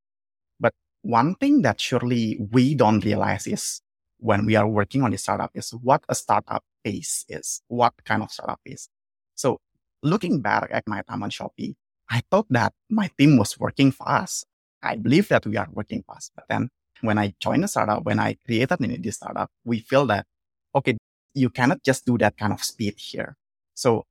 But 0.58 0.72
one 1.02 1.36
thing 1.36 1.62
that 1.62 1.80
surely 1.80 2.36
we 2.50 2.74
don't 2.74 3.04
realize 3.04 3.46
is 3.46 3.80
when 4.18 4.44
we 4.44 4.56
are 4.56 4.66
working 4.66 5.04
on 5.04 5.14
a 5.14 5.18
startup 5.18 5.52
is 5.54 5.70
what 5.70 6.02
a 6.08 6.16
startup 6.16 6.64
is, 6.84 7.24
is 7.28 7.62
what 7.68 7.94
kind 8.04 8.24
of 8.24 8.32
startup 8.32 8.60
is. 8.64 8.88
So 9.36 9.58
looking 10.02 10.40
back 10.40 10.68
at 10.72 10.82
my 10.88 11.02
time 11.02 11.22
on 11.22 11.30
Shopee, 11.30 11.76
I 12.10 12.22
thought 12.28 12.46
that 12.50 12.72
my 12.90 13.08
team 13.18 13.36
was 13.36 13.58
working 13.58 13.92
fast. 13.92 14.46
I 14.82 14.96
believe 14.96 15.28
that 15.28 15.46
we 15.46 15.56
are 15.56 15.68
working 15.72 16.02
fast. 16.06 16.32
But 16.34 16.46
then 16.48 16.70
when 17.00 17.18
I 17.18 17.34
joined 17.40 17.64
a 17.64 17.68
startup, 17.68 18.04
when 18.04 18.18
I 18.18 18.36
created 18.44 18.78
this 19.02 19.16
startup, 19.16 19.50
we 19.64 19.80
feel 19.80 20.06
that, 20.06 20.26
okay, 20.74 20.96
you 21.34 21.50
cannot 21.50 21.82
just 21.82 22.06
do 22.06 22.16
that 22.18 22.36
kind 22.36 22.52
of 22.52 22.62
speed 22.62 22.94
here. 22.96 23.36
So 23.74 24.04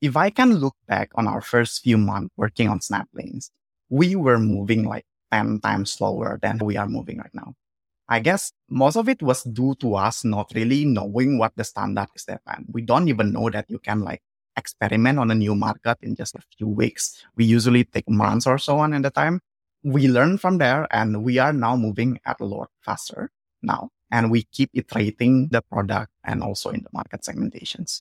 if 0.00 0.16
I 0.16 0.30
can 0.30 0.54
look 0.54 0.74
back 0.86 1.10
on 1.14 1.26
our 1.26 1.40
first 1.40 1.82
few 1.82 1.96
months 1.96 2.30
working 2.36 2.68
on 2.68 2.80
SnapLink, 2.80 3.48
we 3.88 4.16
were 4.16 4.38
moving 4.38 4.84
like 4.84 5.06
10 5.32 5.60
times 5.60 5.92
slower 5.92 6.38
than 6.42 6.58
we 6.58 6.76
are 6.76 6.88
moving 6.88 7.18
right 7.18 7.34
now. 7.34 7.54
I 8.08 8.20
guess 8.20 8.52
most 8.68 8.96
of 8.96 9.08
it 9.08 9.22
was 9.22 9.44
due 9.44 9.74
to 9.80 9.94
us 9.94 10.24
not 10.24 10.52
really 10.54 10.84
knowing 10.84 11.38
what 11.38 11.52
the 11.56 11.64
standard 11.64 12.08
is 12.14 12.24
that 12.26 12.44
time. 12.46 12.66
We 12.70 12.82
don't 12.82 13.08
even 13.08 13.32
know 13.32 13.48
that 13.48 13.64
you 13.68 13.78
can 13.78 14.00
like 14.00 14.20
experiment 14.56 15.18
on 15.18 15.30
a 15.30 15.34
new 15.34 15.54
market 15.54 15.98
in 16.02 16.14
just 16.14 16.34
a 16.34 16.42
few 16.56 16.68
weeks. 16.68 17.24
We 17.36 17.46
usually 17.46 17.84
take 17.84 18.08
months 18.08 18.46
or 18.46 18.58
so 18.58 18.78
on 18.78 18.92
at 18.92 19.02
the 19.02 19.10
time 19.10 19.40
we 19.84 20.08
learn 20.08 20.38
from 20.38 20.58
there 20.58 20.88
and 20.90 21.22
we 21.22 21.38
are 21.38 21.52
now 21.52 21.76
moving 21.76 22.18
at 22.24 22.40
a 22.40 22.44
lot 22.44 22.70
faster 22.80 23.30
now. 23.62 23.90
And 24.10 24.30
we 24.30 24.44
keep 24.44 24.70
iterating 24.74 25.48
the 25.50 25.62
product 25.62 26.10
and 26.24 26.42
also 26.42 26.70
in 26.70 26.82
the 26.82 26.90
market 26.92 27.22
segmentations. 27.22 28.00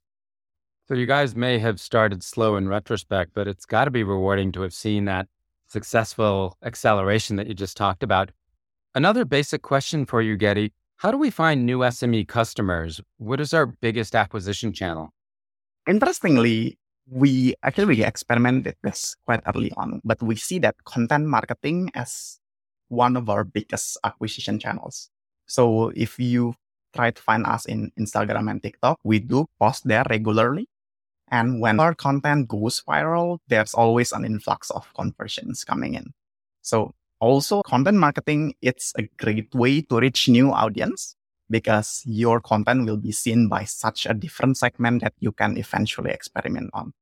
So 0.88 0.96
you 0.96 1.06
guys 1.06 1.36
may 1.36 1.60
have 1.60 1.80
started 1.80 2.24
slow 2.24 2.56
in 2.56 2.68
retrospect, 2.68 3.32
but 3.34 3.48
it's 3.48 3.66
got 3.66 3.86
to 3.86 3.92
be 3.92 4.04
rewarding 4.04 4.52
to 4.54 4.62
have 4.62 4.74
seen 4.74 5.06
that 5.06 5.28
successful 5.68 6.58
acceleration 6.64 7.36
that 7.38 7.48
you 7.48 7.54
just 7.54 7.78
talked 7.78 8.04
about. 8.04 8.32
Another 8.94 9.26
basic 9.26 9.62
question 9.62 10.06
for 10.06 10.22
you, 10.22 10.38
Gery. 10.38 10.72
How 10.98 11.12
do 11.12 11.18
we 11.18 11.32
find 11.32 11.66
new 11.66 11.80
SME 11.80 12.28
customers? 12.28 13.02
What 13.18 13.42
is 13.42 13.54
our 13.54 13.66
biggest 13.66 14.16
acquisition 14.16 14.72
channel? 14.72 15.10
Interestingly, 15.88 16.78
we 17.10 17.56
actually 17.64 17.86
we 17.86 18.04
experimented 18.04 18.76
this 18.84 19.16
quite 19.26 19.42
early 19.48 19.72
on, 19.78 20.02
but 20.04 20.22
we 20.22 20.36
see 20.36 20.60
that 20.60 20.76
content 20.86 21.26
marketing 21.28 21.92
as 21.96 22.40
one 22.88 23.18
of 23.18 23.30
our 23.30 23.44
biggest 23.44 23.98
acquisition 24.04 24.60
channels. 24.60 25.10
So 25.46 25.90
if 25.96 26.20
you 26.20 26.56
try 26.96 27.12
to 27.12 27.22
find 27.22 27.46
us 27.46 27.66
in 27.66 27.92
Instagram 28.00 28.50
and 28.50 28.62
TikTok, 28.62 29.00
we 29.04 29.20
do 29.20 29.48
post 29.60 29.88
there 29.88 30.04
regularly. 30.10 30.68
And 31.30 31.60
when 31.60 31.80
our 31.80 31.96
content 31.96 32.48
goes 32.48 32.84
viral, 32.88 33.40
there's 33.48 33.74
always 33.74 34.12
an 34.12 34.24
influx 34.24 34.70
of 34.70 34.88
conversions 34.94 35.64
coming 35.64 35.96
in. 35.96 36.14
So 36.62 36.94
also 37.20 37.64
content 37.64 37.98
marketing, 37.98 38.54
it's 38.62 38.94
a 38.98 39.04
great 39.18 39.54
way 39.56 39.82
to 39.82 39.98
reach 39.98 40.30
new 40.30 40.52
audience 40.52 41.16
because 41.50 42.02
your 42.06 42.40
content 42.40 42.86
will 42.86 42.98
be 42.98 43.12
seen 43.12 43.48
by 43.48 43.64
such 43.64 44.06
a 44.06 44.14
different 44.14 44.58
segment 44.58 45.02
that 45.02 45.14
you 45.20 45.32
can 45.32 45.58
eventually 45.58 46.12
experiment 46.12 46.70
on. 46.74 46.94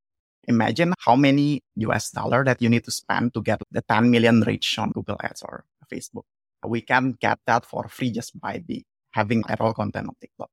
Imagine 0.47 0.93
how 0.99 1.15
many 1.15 1.62
US 1.75 2.12
dollar 2.12 2.43
that 2.43 2.62
you 2.62 2.69
need 2.69 2.84
to 2.86 2.91
spend 2.91 3.34
to 3.34 3.41
get 3.41 3.62
the 3.71 3.82
10 3.82 4.10
million 4.10 4.41
reach 4.41 4.80
on 4.80 4.91
Google 4.91 5.17
Ads 5.21 5.43
or 5.43 5.65
Facebook. 5.91 6.23
We 6.65 6.82
can 6.82 7.13
get 7.19 7.39
that 7.45 7.65
for 7.65 7.88
free 7.88 8.12
just 8.12 8.39
by 8.39 8.63
the 8.65 8.84
having 9.12 9.43
viral 9.43 9.75
content 9.75 10.08
on 10.08 10.15
TikTok. 10.19 10.49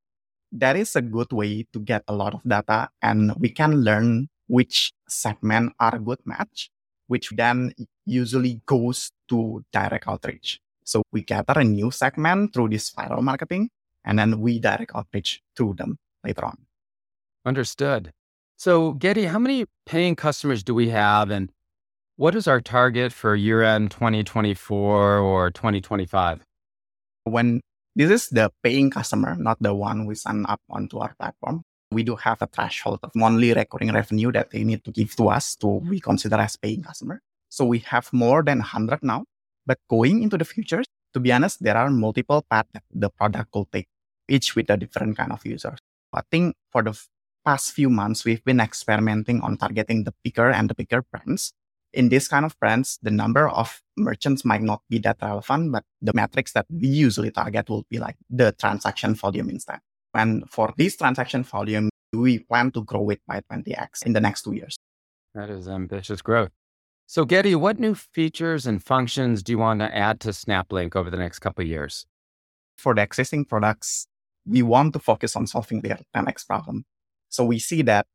That 0.53 0.77
is 0.77 0.96
a 0.96 1.03
good 1.03 1.33
way 1.33 1.66
to 1.72 1.81
get 1.81 2.03
a 2.09 2.14
lot 2.14 2.35
of 2.35 2.42
data 2.42 2.88
and 3.03 3.33
we 3.38 3.51
can 3.51 3.83
learn 3.83 4.29
which 4.46 4.92
segment 5.09 5.72
are 5.79 5.96
a 5.96 6.01
good 6.01 6.20
match, 6.24 6.70
which 7.07 7.31
then 7.37 7.72
usually 8.05 8.61
goes 8.66 9.12
to 9.29 9.64
direct 9.72 10.09
outreach. 10.09 10.61
So 10.85 11.03
we 11.12 11.22
gather 11.22 11.61
a 11.61 11.64
new 11.64 11.90
segment 11.90 12.55
through 12.55 12.70
this 12.70 12.90
viral 12.92 13.22
marketing 13.22 13.68
and 14.09 14.18
then 14.18 14.40
we 14.40 14.59
direct 14.59 14.90
outreach 14.94 15.42
to 15.57 15.75
them 15.75 15.99
later 16.25 16.44
on. 16.44 16.57
Understood. 17.44 18.11
So, 18.57 18.94
Gery, 18.94 19.29
how 19.29 19.38
many 19.38 19.66
paying 19.87 20.16
customers 20.16 20.64
do 20.64 20.75
we 20.75 20.88
have? 20.88 21.31
And 21.31 21.53
what 22.16 22.35
is 22.35 22.49
our 22.49 22.61
target 22.61 23.12
for 23.12 23.37
year 23.37 23.62
end 23.62 23.92
2024 23.92 25.18
or 25.18 25.51
2025? 25.51 26.40
When 27.25 27.61
this 27.94 28.11
is 28.11 28.29
the 28.31 28.51
paying 28.64 28.90
customer, 28.90 29.37
not 29.37 29.59
the 29.61 29.75
one 29.75 30.07
we 30.07 30.14
sign 30.16 30.47
up 30.49 30.61
onto 30.71 30.99
our 30.99 31.14
platform, 31.21 31.62
we 31.92 32.03
do 32.03 32.16
have 32.16 32.40
a 32.42 32.47
threshold 32.47 33.01
of 33.03 33.12
monthly 33.14 33.53
recurring 33.53 33.92
revenue 33.92 34.33
that 34.33 34.51
they 34.51 34.64
need 34.64 34.85
to 34.85 34.90
give 34.90 35.14
to 35.16 35.29
us 35.29 35.55
to 35.57 35.66
we 35.66 36.01
consider 36.01 36.37
as 36.37 36.57
paying 36.57 36.83
customer. 36.83 37.21
So 37.51 37.64
we 37.64 37.79
have 37.81 38.12
more 38.12 38.42
than 38.42 38.59
100 38.59 39.03
now. 39.03 39.25
But 39.66 39.79
going 39.88 40.23
into 40.23 40.38
the 40.38 40.44
future, 40.44 40.83
to 41.14 41.21
be 41.21 41.33
honest, 41.33 41.62
there 41.62 41.77
are 41.77 41.90
multiple 41.90 42.44
paths 42.51 42.68
that 42.73 42.83
the 42.90 43.11
product 43.11 43.55
will 43.55 43.68
take, 43.73 43.87
each 44.28 44.54
with 44.54 44.70
a 44.70 44.76
different 44.76 45.16
kind 45.16 45.32
of 45.32 45.44
users. 45.44 45.78
I 46.12 46.22
think 46.30 46.56
for 46.70 46.82
the 46.82 46.98
past 47.44 47.72
few 47.72 47.90
months, 47.90 48.24
we've 48.24 48.44
been 48.44 48.60
experimenting 48.60 49.40
on 49.40 49.56
targeting 49.56 50.04
the 50.04 50.14
bigger 50.22 50.50
and 50.50 50.68
the 50.68 50.74
bigger 50.74 51.02
brands. 51.02 51.52
In 51.92 52.10
this 52.10 52.28
kind 52.28 52.44
of 52.44 52.58
brands, 52.60 52.98
the 53.02 53.10
number 53.10 53.48
of 53.48 53.80
merchants 53.96 54.44
might 54.44 54.62
not 54.62 54.82
be 54.90 54.98
that 54.98 55.16
relevant, 55.22 55.72
but 55.72 55.84
the 56.02 56.12
metrics 56.12 56.52
that 56.52 56.66
we 56.70 56.86
usually 56.88 57.30
target 57.30 57.68
will 57.70 57.86
be 57.90 57.98
like 57.98 58.16
the 58.28 58.52
transaction 58.52 59.14
volume 59.14 59.48
instead. 59.48 59.80
And 60.14 60.48
for 60.50 60.74
this 60.76 60.96
transaction 60.96 61.44
volume, 61.44 61.88
we 62.12 62.40
plan 62.40 62.70
to 62.72 62.84
grow 62.84 63.08
it 63.10 63.20
by 63.26 63.40
20x 63.50 64.04
in 64.04 64.12
the 64.12 64.20
next 64.20 64.42
two 64.42 64.52
years. 64.52 64.76
That 65.34 65.50
is 65.50 65.68
ambitious 65.68 66.20
growth. 66.20 66.50
So, 67.06 67.24
Gery, 67.24 67.54
what 67.54 67.78
new 67.78 67.94
features 67.94 68.66
and 68.66 68.82
functions 68.82 69.42
do 69.42 69.52
you 69.52 69.58
want 69.58 69.80
to 69.80 69.96
add 69.96 70.20
to 70.20 70.28
SnapLink 70.28 70.94
over 70.94 71.08
the 71.08 71.16
next 71.16 71.38
couple 71.38 71.62
of 71.62 71.68
years? 71.68 72.04
For 72.76 72.94
the 72.94 73.02
existing 73.02 73.46
products, 73.46 74.06
we 74.48 74.62
want 74.62 74.92
to 74.94 74.98
focus 74.98 75.37
on 75.37 75.46
solving 75.46 75.80
their 75.82 75.98
10x 76.16 76.46
problem. 76.46 76.84
So 77.28 77.44
we 77.44 77.58
see 77.58 77.82
that 77.82 78.06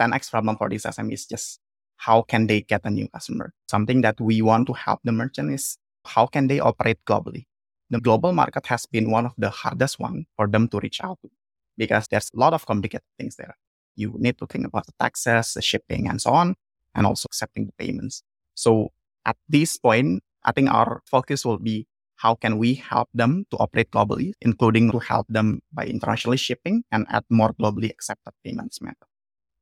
10x 0.00 0.30
problem 0.30 0.56
for 0.56 0.68
this 0.68 0.84
SMEs 0.84 1.12
is 1.12 1.26
just 1.26 1.60
how 1.96 2.22
can 2.22 2.46
they 2.46 2.62
get 2.62 2.82
a 2.84 2.90
new 2.90 3.08
customer? 3.08 3.52
Something 3.70 4.00
that 4.02 4.20
we 4.20 4.42
want 4.42 4.66
to 4.68 4.72
help 4.72 5.00
the 5.04 5.12
merchant 5.12 5.52
is 5.52 5.78
how 6.04 6.26
can 6.26 6.46
they 6.48 6.60
operate 6.60 6.98
globally? 7.06 7.46
The 7.90 8.00
global 8.00 8.32
market 8.32 8.66
has 8.66 8.86
been 8.86 9.10
one 9.10 9.26
of 9.26 9.32
the 9.36 9.50
hardest 9.50 9.98
one 9.98 10.26
for 10.36 10.48
them 10.48 10.68
to 10.68 10.80
reach 10.80 11.02
out 11.02 11.18
to 11.22 11.30
because 11.76 12.08
there's 12.08 12.30
a 12.34 12.38
lot 12.38 12.54
of 12.54 12.66
complicated 12.66 13.06
things 13.18 13.36
there. 13.36 13.56
You 13.96 14.14
need 14.18 14.38
to 14.38 14.46
think 14.46 14.66
about 14.66 14.86
the 14.86 14.92
taxes, 14.98 15.52
the 15.54 15.62
shipping, 15.62 16.08
and 16.08 16.20
so 16.20 16.30
on, 16.30 16.54
and 16.94 17.06
also 17.06 17.26
accepting 17.26 17.66
the 17.66 17.72
payments. 17.72 18.22
So 18.54 18.92
at 19.26 19.36
this 19.48 19.76
point, 19.76 20.22
I 20.44 20.52
think 20.52 20.70
our 20.70 21.02
focus 21.04 21.44
will 21.44 21.58
be 21.58 21.86
how 22.22 22.36
can 22.36 22.56
we 22.56 22.74
help 22.74 23.08
them 23.12 23.44
to 23.50 23.56
operate 23.58 23.90
globally, 23.90 24.32
including 24.40 24.92
to 24.92 25.00
help 25.00 25.26
them 25.28 25.60
by 25.72 25.84
internationally 25.84 26.36
shipping 26.36 26.84
and 26.92 27.04
add 27.10 27.24
more 27.28 27.52
globally 27.54 27.90
accepted 27.90 28.32
payments 28.44 28.80
method. 28.80 29.10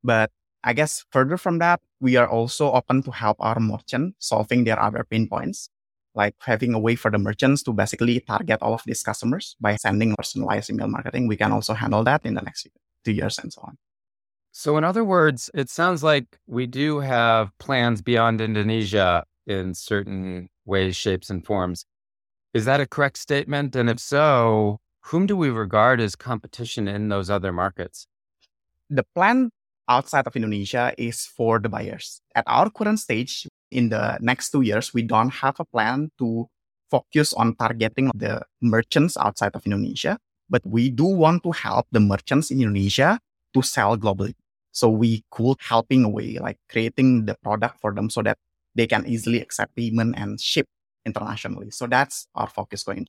But 0.05 0.31
I 0.63 0.75
guess 0.75 1.07
further 1.11 1.39
from 1.39 1.59
that, 1.59 1.81
we 2.01 2.17
are 2.17 2.29
also 2.29 2.71
open 2.73 3.03
to 3.05 3.11
help 3.13 3.39
our 3.41 3.59
merchant 3.59 4.17
solving 4.19 4.65
their 4.65 4.79
other 4.79 5.07
pain 5.09 5.27
points, 5.27 5.71
like 6.15 6.35
having 6.41 6.75
a 6.75 6.79
way 6.79 6.97
for 6.97 7.11
the 7.11 7.17
merchants 7.19 7.63
to 7.63 7.73
basically 7.73 8.21
target 8.21 8.59
all 8.61 8.75
of 8.75 8.83
these 8.85 9.03
customers 9.03 9.57
by 9.59 9.77
sending 9.77 10.15
personalized 10.15 10.69
email 10.69 10.89
marketing. 10.89 11.29
We 11.29 11.37
can 11.37 11.53
also 11.53 11.73
handle 11.73 12.05
that 12.05 12.27
in 12.27 12.35
the 12.35 12.43
next 12.43 12.69
two 13.07 13.13
years 13.13 13.39
and 13.39 13.51
so 13.51 13.63
on. 13.65 13.79
So, 14.53 14.77
in 14.77 14.85
other 14.85 15.05
words, 15.05 15.49
it 15.55 15.71
sounds 15.71 16.03
like 16.03 16.27
we 16.47 16.67
do 16.67 17.01
have 17.01 17.57
plans 17.59 18.03
beyond 18.03 18.43
Indonesia 18.43 19.25
in 19.47 19.73
certain 19.73 20.51
ways, 20.67 20.95
shapes, 20.95 21.31
and 21.31 21.47
forms. 21.47 21.87
Is 22.53 22.65
that 22.65 22.81
a 22.81 22.87
correct 22.87 23.17
statement? 23.17 23.77
And 23.77 23.89
if 23.89 24.01
so, 24.01 24.81
whom 25.07 25.27
do 25.27 25.37
we 25.37 25.51
regard 25.51 26.01
as 26.01 26.17
competition 26.17 26.89
in 26.89 27.09
those 27.09 27.31
other 27.31 27.53
markets? 27.53 28.07
The 28.89 29.05
plan 29.15 29.51
outside 29.89 30.27
of 30.27 30.35
Indonesia 30.35 30.93
is 30.99 31.27
for 31.27 31.61
the 31.61 31.69
buyers. 31.69 32.21
At 32.35 32.45
our 32.49 32.69
current 32.71 32.99
stage, 32.99 33.47
in 33.71 33.91
the 33.91 34.19
next 34.21 34.51
two 34.51 34.63
years, 34.63 34.93
we 34.93 35.03
don't 35.03 35.31
have 35.31 35.61
a 35.61 35.65
plan 35.65 36.11
to 36.19 36.47
focus 36.91 37.33
on 37.35 37.55
targeting 37.55 38.11
the 38.15 38.43
merchants 38.61 39.17
outside 39.17 39.55
of 39.55 39.65
Indonesia, 39.65 40.19
but 40.49 40.63
we 40.67 40.91
do 40.91 41.05
want 41.05 41.45
to 41.45 41.53
help 41.53 41.87
the 41.93 42.01
merchants 42.01 42.51
in 42.51 42.61
Indonesia 42.61 43.21
to 43.55 43.63
sell 43.63 43.97
globally. 43.97 44.35
So 44.73 44.89
we 44.89 45.23
could 45.31 45.59
helping 45.61 46.03
away, 46.03 46.39
like 46.41 46.59
creating 46.69 47.27
the 47.27 47.37
product 47.43 47.81
for 47.81 47.95
them 47.95 48.11
so 48.11 48.23
that 48.23 48.39
they 48.75 48.89
can 48.89 49.07
easily 49.07 49.41
accept 49.41 49.77
payment 49.77 50.15
and 50.19 50.41
ship 50.41 50.67
internationally. 51.07 51.71
So 51.71 51.87
that's 51.87 52.27
our 52.35 52.49
focus 52.49 52.85
going. 52.85 53.07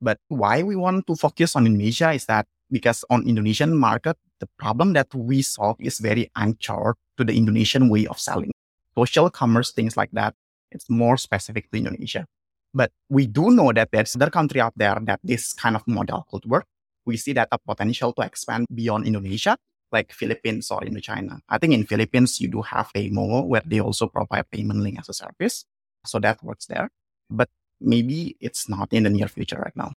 But 0.00 0.18
why 0.28 0.62
we 0.62 0.76
want 0.76 1.06
to 1.06 1.16
focus 1.16 1.56
on 1.56 1.66
Indonesia 1.66 2.12
is 2.12 2.26
that 2.26 2.46
because 2.70 3.04
on 3.10 3.26
Indonesian 3.26 3.76
market, 3.76 4.16
the 4.40 4.48
problem 4.58 4.92
that 4.92 5.14
we 5.14 5.42
solve 5.42 5.76
is 5.80 5.98
very 5.98 6.30
anchored 6.36 6.96
to 7.16 7.24
the 7.24 7.34
Indonesian 7.34 7.88
way 7.88 8.06
of 8.06 8.18
selling. 8.18 8.52
Social 8.96 9.30
commerce, 9.30 9.72
things 9.72 9.96
like 9.96 10.10
that, 10.12 10.34
it's 10.70 10.90
more 10.90 11.16
specific 11.16 11.70
to 11.70 11.78
Indonesia. 11.78 12.26
But 12.74 12.92
we 13.08 13.26
do 13.26 13.50
know 13.50 13.72
that 13.72 13.90
there's 13.92 14.14
other 14.16 14.30
country 14.30 14.60
out 14.60 14.74
there 14.76 14.98
that 15.04 15.20
this 15.24 15.54
kind 15.54 15.76
of 15.76 15.86
model 15.86 16.26
could 16.30 16.44
work. 16.44 16.66
We 17.06 17.16
see 17.16 17.32
that 17.34 17.48
a 17.52 17.58
potential 17.58 18.12
to 18.14 18.22
expand 18.22 18.66
beyond 18.74 19.06
Indonesia, 19.06 19.56
like 19.92 20.12
Philippines 20.12 20.70
or 20.70 20.80
Indochina. 20.80 21.40
I 21.48 21.58
think 21.58 21.72
in 21.72 21.86
Philippines, 21.86 22.40
you 22.40 22.48
do 22.48 22.62
have 22.62 22.92
PayMo 22.92 23.46
where 23.46 23.62
they 23.64 23.80
also 23.80 24.08
provide 24.08 24.50
payment 24.50 24.80
link 24.80 24.98
as 24.98 25.08
a 25.08 25.14
service. 25.14 25.64
So 26.04 26.18
that 26.20 26.42
works 26.42 26.66
there. 26.66 26.90
But 27.30 27.48
maybe 27.80 28.36
it's 28.40 28.68
not 28.68 28.92
in 28.92 29.04
the 29.04 29.10
near 29.10 29.28
future 29.28 29.58
right 29.58 29.76
now. 29.76 29.92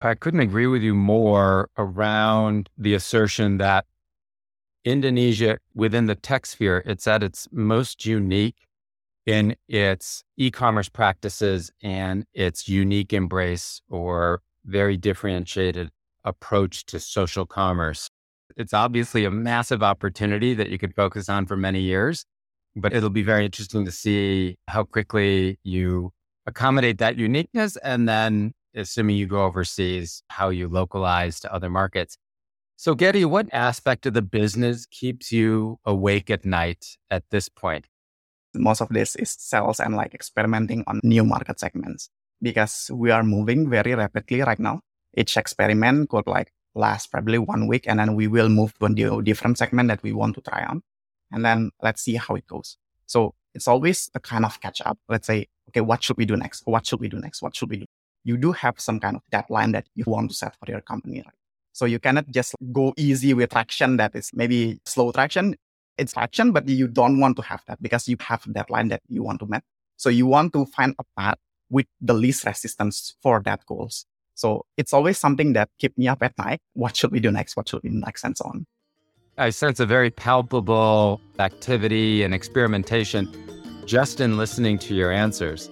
I 0.00 0.14
couldn't 0.14 0.40
agree 0.40 0.66
with 0.66 0.82
you 0.82 0.94
more 0.94 1.70
around 1.78 2.68
the 2.76 2.94
assertion 2.94 3.58
that 3.58 3.86
Indonesia, 4.84 5.58
within 5.74 6.06
the 6.06 6.16
tech 6.16 6.44
sphere, 6.44 6.82
it's 6.84 7.06
at 7.06 7.22
its 7.22 7.48
most 7.52 8.04
unique 8.04 8.66
in 9.26 9.54
its 9.68 10.24
e 10.36 10.50
commerce 10.50 10.88
practices 10.88 11.70
and 11.82 12.26
its 12.34 12.68
unique 12.68 13.12
embrace 13.12 13.80
or 13.88 14.42
very 14.64 14.96
differentiated 14.96 15.90
approach 16.24 16.84
to 16.86 16.98
social 16.98 17.46
commerce. 17.46 18.10
It's 18.56 18.74
obviously 18.74 19.24
a 19.24 19.30
massive 19.30 19.82
opportunity 19.82 20.54
that 20.54 20.70
you 20.70 20.78
could 20.78 20.94
focus 20.94 21.28
on 21.28 21.46
for 21.46 21.56
many 21.56 21.80
years, 21.80 22.24
but 22.74 22.92
it'll 22.92 23.10
be 23.10 23.22
very 23.22 23.44
interesting 23.44 23.84
to 23.84 23.92
see 23.92 24.56
how 24.66 24.82
quickly 24.84 25.58
you 25.62 26.12
accommodate 26.46 26.98
that 26.98 27.16
uniqueness 27.16 27.76
and 27.78 28.08
then 28.08 28.52
assuming 28.74 29.16
you 29.16 29.26
go 29.26 29.44
overseas, 29.44 30.22
how 30.28 30.48
you 30.48 30.68
localize 30.68 31.40
to 31.40 31.52
other 31.52 31.70
markets. 31.70 32.16
So, 32.76 32.94
Gery, 32.94 33.24
what 33.24 33.48
aspect 33.52 34.06
of 34.06 34.14
the 34.14 34.22
business 34.22 34.86
keeps 34.86 35.30
you 35.30 35.78
awake 35.84 36.30
at 36.30 36.44
night 36.44 36.96
at 37.10 37.22
this 37.30 37.48
point? 37.48 37.86
Most 38.54 38.80
of 38.80 38.88
this 38.88 39.14
is 39.16 39.30
sales 39.38 39.80
and 39.80 39.94
like 39.94 40.14
experimenting 40.14 40.84
on 40.86 41.00
new 41.02 41.24
market 41.24 41.60
segments 41.60 42.10
because 42.40 42.90
we 42.92 43.10
are 43.10 43.22
moving 43.22 43.70
very 43.70 43.94
rapidly 43.94 44.40
right 44.40 44.58
now. 44.58 44.80
Each 45.16 45.36
experiment 45.36 46.08
could 46.10 46.26
like 46.26 46.52
last 46.74 47.10
probably 47.12 47.38
one 47.38 47.66
week 47.66 47.84
and 47.86 47.98
then 47.98 48.14
we 48.14 48.26
will 48.26 48.48
move 48.48 48.74
to 48.78 49.18
a 49.18 49.22
different 49.22 49.58
segment 49.58 49.88
that 49.88 50.02
we 50.02 50.12
want 50.12 50.34
to 50.34 50.40
try 50.40 50.64
on. 50.64 50.82
And 51.30 51.44
then 51.44 51.70
let's 51.82 52.02
see 52.02 52.16
how 52.16 52.34
it 52.34 52.46
goes. 52.46 52.76
So 53.06 53.34
it's 53.54 53.68
always 53.68 54.10
a 54.14 54.20
kind 54.20 54.44
of 54.44 54.60
catch 54.60 54.80
up. 54.84 54.98
Let's 55.08 55.26
say, 55.26 55.48
okay, 55.72 55.80
what 55.80 56.02
should 56.02 56.16
we 56.16 56.24
do 56.24 56.36
next? 56.36 56.62
What 56.66 56.86
should 56.86 57.00
we 57.00 57.08
do 57.08 57.18
next? 57.18 57.42
What 57.42 57.56
should 57.56 57.70
we 57.70 57.78
do? 57.78 57.86
You 58.24 58.36
do 58.36 58.52
have 58.52 58.78
some 58.78 59.00
kind 59.00 59.16
of 59.16 59.22
deadline 59.30 59.72
that 59.72 59.86
you 59.94 60.04
want 60.06 60.30
to 60.30 60.36
set 60.36 60.54
for 60.56 60.70
your 60.70 60.80
company, 60.80 61.22
right? 61.24 61.34
So 61.72 61.86
you 61.86 61.98
cannot 61.98 62.28
just 62.28 62.54
go 62.72 62.92
easy 62.96 63.34
with 63.34 63.50
traction 63.50 63.96
that 63.96 64.14
is 64.14 64.30
maybe 64.34 64.80
slow 64.84 65.10
traction. 65.10 65.56
It's 65.98 66.12
traction, 66.12 66.52
but 66.52 66.68
you 66.68 66.86
don't 66.86 67.18
want 67.18 67.36
to 67.36 67.42
have 67.42 67.62
that 67.66 67.82
because 67.82 68.06
you 68.08 68.16
have 68.20 68.46
a 68.46 68.50
deadline 68.50 68.88
that 68.88 69.00
you 69.08 69.22
want 69.22 69.40
to 69.40 69.46
meet. 69.46 69.62
So 69.96 70.08
you 70.08 70.26
want 70.26 70.52
to 70.52 70.66
find 70.66 70.94
a 70.98 71.04
path 71.18 71.38
with 71.70 71.86
the 72.00 72.14
least 72.14 72.44
resistance 72.44 73.14
for 73.22 73.40
that 73.44 73.64
goals. 73.66 74.04
So 74.34 74.64
it's 74.76 74.92
always 74.92 75.18
something 75.18 75.54
that 75.54 75.70
keep 75.78 75.96
me 75.96 76.08
up 76.08 76.22
at 76.22 76.36
night. 76.38 76.60
What 76.74 76.96
should 76.96 77.12
we 77.12 77.20
do 77.20 77.30
next? 77.30 77.56
What 77.56 77.68
should 77.68 77.82
we 77.82 77.90
do 77.90 77.96
next? 77.96 78.24
And 78.24 78.36
so 78.36 78.44
on. 78.46 78.66
I 79.38 79.50
sense 79.50 79.80
a 79.80 79.86
very 79.86 80.10
palpable 80.10 81.20
activity 81.38 82.22
and 82.22 82.34
experimentation 82.34 83.32
just 83.86 84.20
in 84.20 84.36
listening 84.36 84.78
to 84.78 84.94
your 84.94 85.10
answers. 85.10 85.70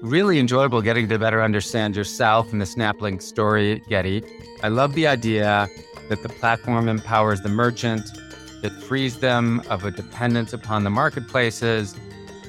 Really 0.00 0.38
enjoyable 0.38 0.80
getting 0.80 1.08
to 1.08 1.18
better 1.18 1.42
understand 1.42 1.96
yourself 1.96 2.52
and 2.52 2.60
the 2.60 2.64
SnapLink 2.64 3.20
story, 3.20 3.82
Gery. 3.88 4.24
I 4.62 4.68
love 4.68 4.94
the 4.94 5.06
idea 5.06 5.68
that 6.08 6.22
the 6.22 6.28
platform 6.28 6.88
empowers 6.88 7.40
the 7.40 7.48
merchant, 7.48 8.10
it 8.62 8.70
frees 8.70 9.18
them 9.18 9.62
of 9.68 9.84
a 9.84 9.90
dependence 9.90 10.52
upon 10.52 10.84
the 10.84 10.90
marketplaces, 10.90 11.96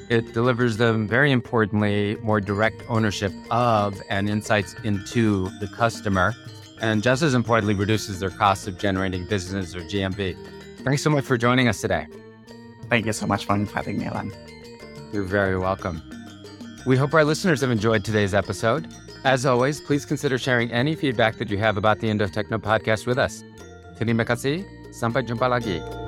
it 0.10 0.34
delivers 0.34 0.78
them, 0.78 1.08
very 1.08 1.32
importantly, 1.32 2.17
more 2.21 2.41
direct 2.41 2.84
ownership 2.89 3.32
of 3.52 4.02
and 4.10 4.28
insights 4.28 4.73
into 4.84 5.49
the 5.60 5.67
customer, 5.67 6.34
and 6.82 7.04
just 7.04 7.21
as 7.21 7.36
importantly, 7.36 7.75
reduces 7.75 8.19
their 8.19 8.32
cost 8.32 8.67
of 8.67 8.80
generating 8.80 9.25
business 9.25 9.75
or 9.75 9.82
GMV. 9.82 10.36
Thanks 10.84 11.04
so 11.04 11.12
much 11.12 11.25
for 11.25 11.38
joining 11.38 11.67
us 11.67 11.80
today. 11.80 12.08
Thank 12.89 13.06
you 13.06 13.13
so 13.13 13.28
much 13.28 13.45
for 13.45 13.56
inviting 13.56 13.99
me, 13.99 14.06
Alan. 14.06 14.32
You're 15.12 15.24
very 15.24 15.58
welcome. 15.58 16.02
We 16.86 16.95
hope 16.95 17.13
our 17.13 17.26
listeners 17.26 17.62
have 17.62 17.72
enjoyed 17.72 18.06
today's 18.06 18.34
episode. 18.34 18.88
As 19.24 19.45
always, 19.45 19.82
please 19.82 20.06
consider 20.06 20.38
sharing 20.38 20.72
any 20.72 20.95
feedback 20.95 21.38
that 21.38 21.50
you 21.50 21.58
have 21.58 21.78
about 21.78 22.00
the 22.00 22.10
Indo 22.10 22.28
Techno 22.28 22.58
podcast 22.58 23.08
with 23.08 23.17
us. 23.17 23.43
Terima 23.98 24.24
kasih. 24.24 24.63
Sampai 24.93 25.26
jumpa 25.26 25.50
lagi. 25.50 25.99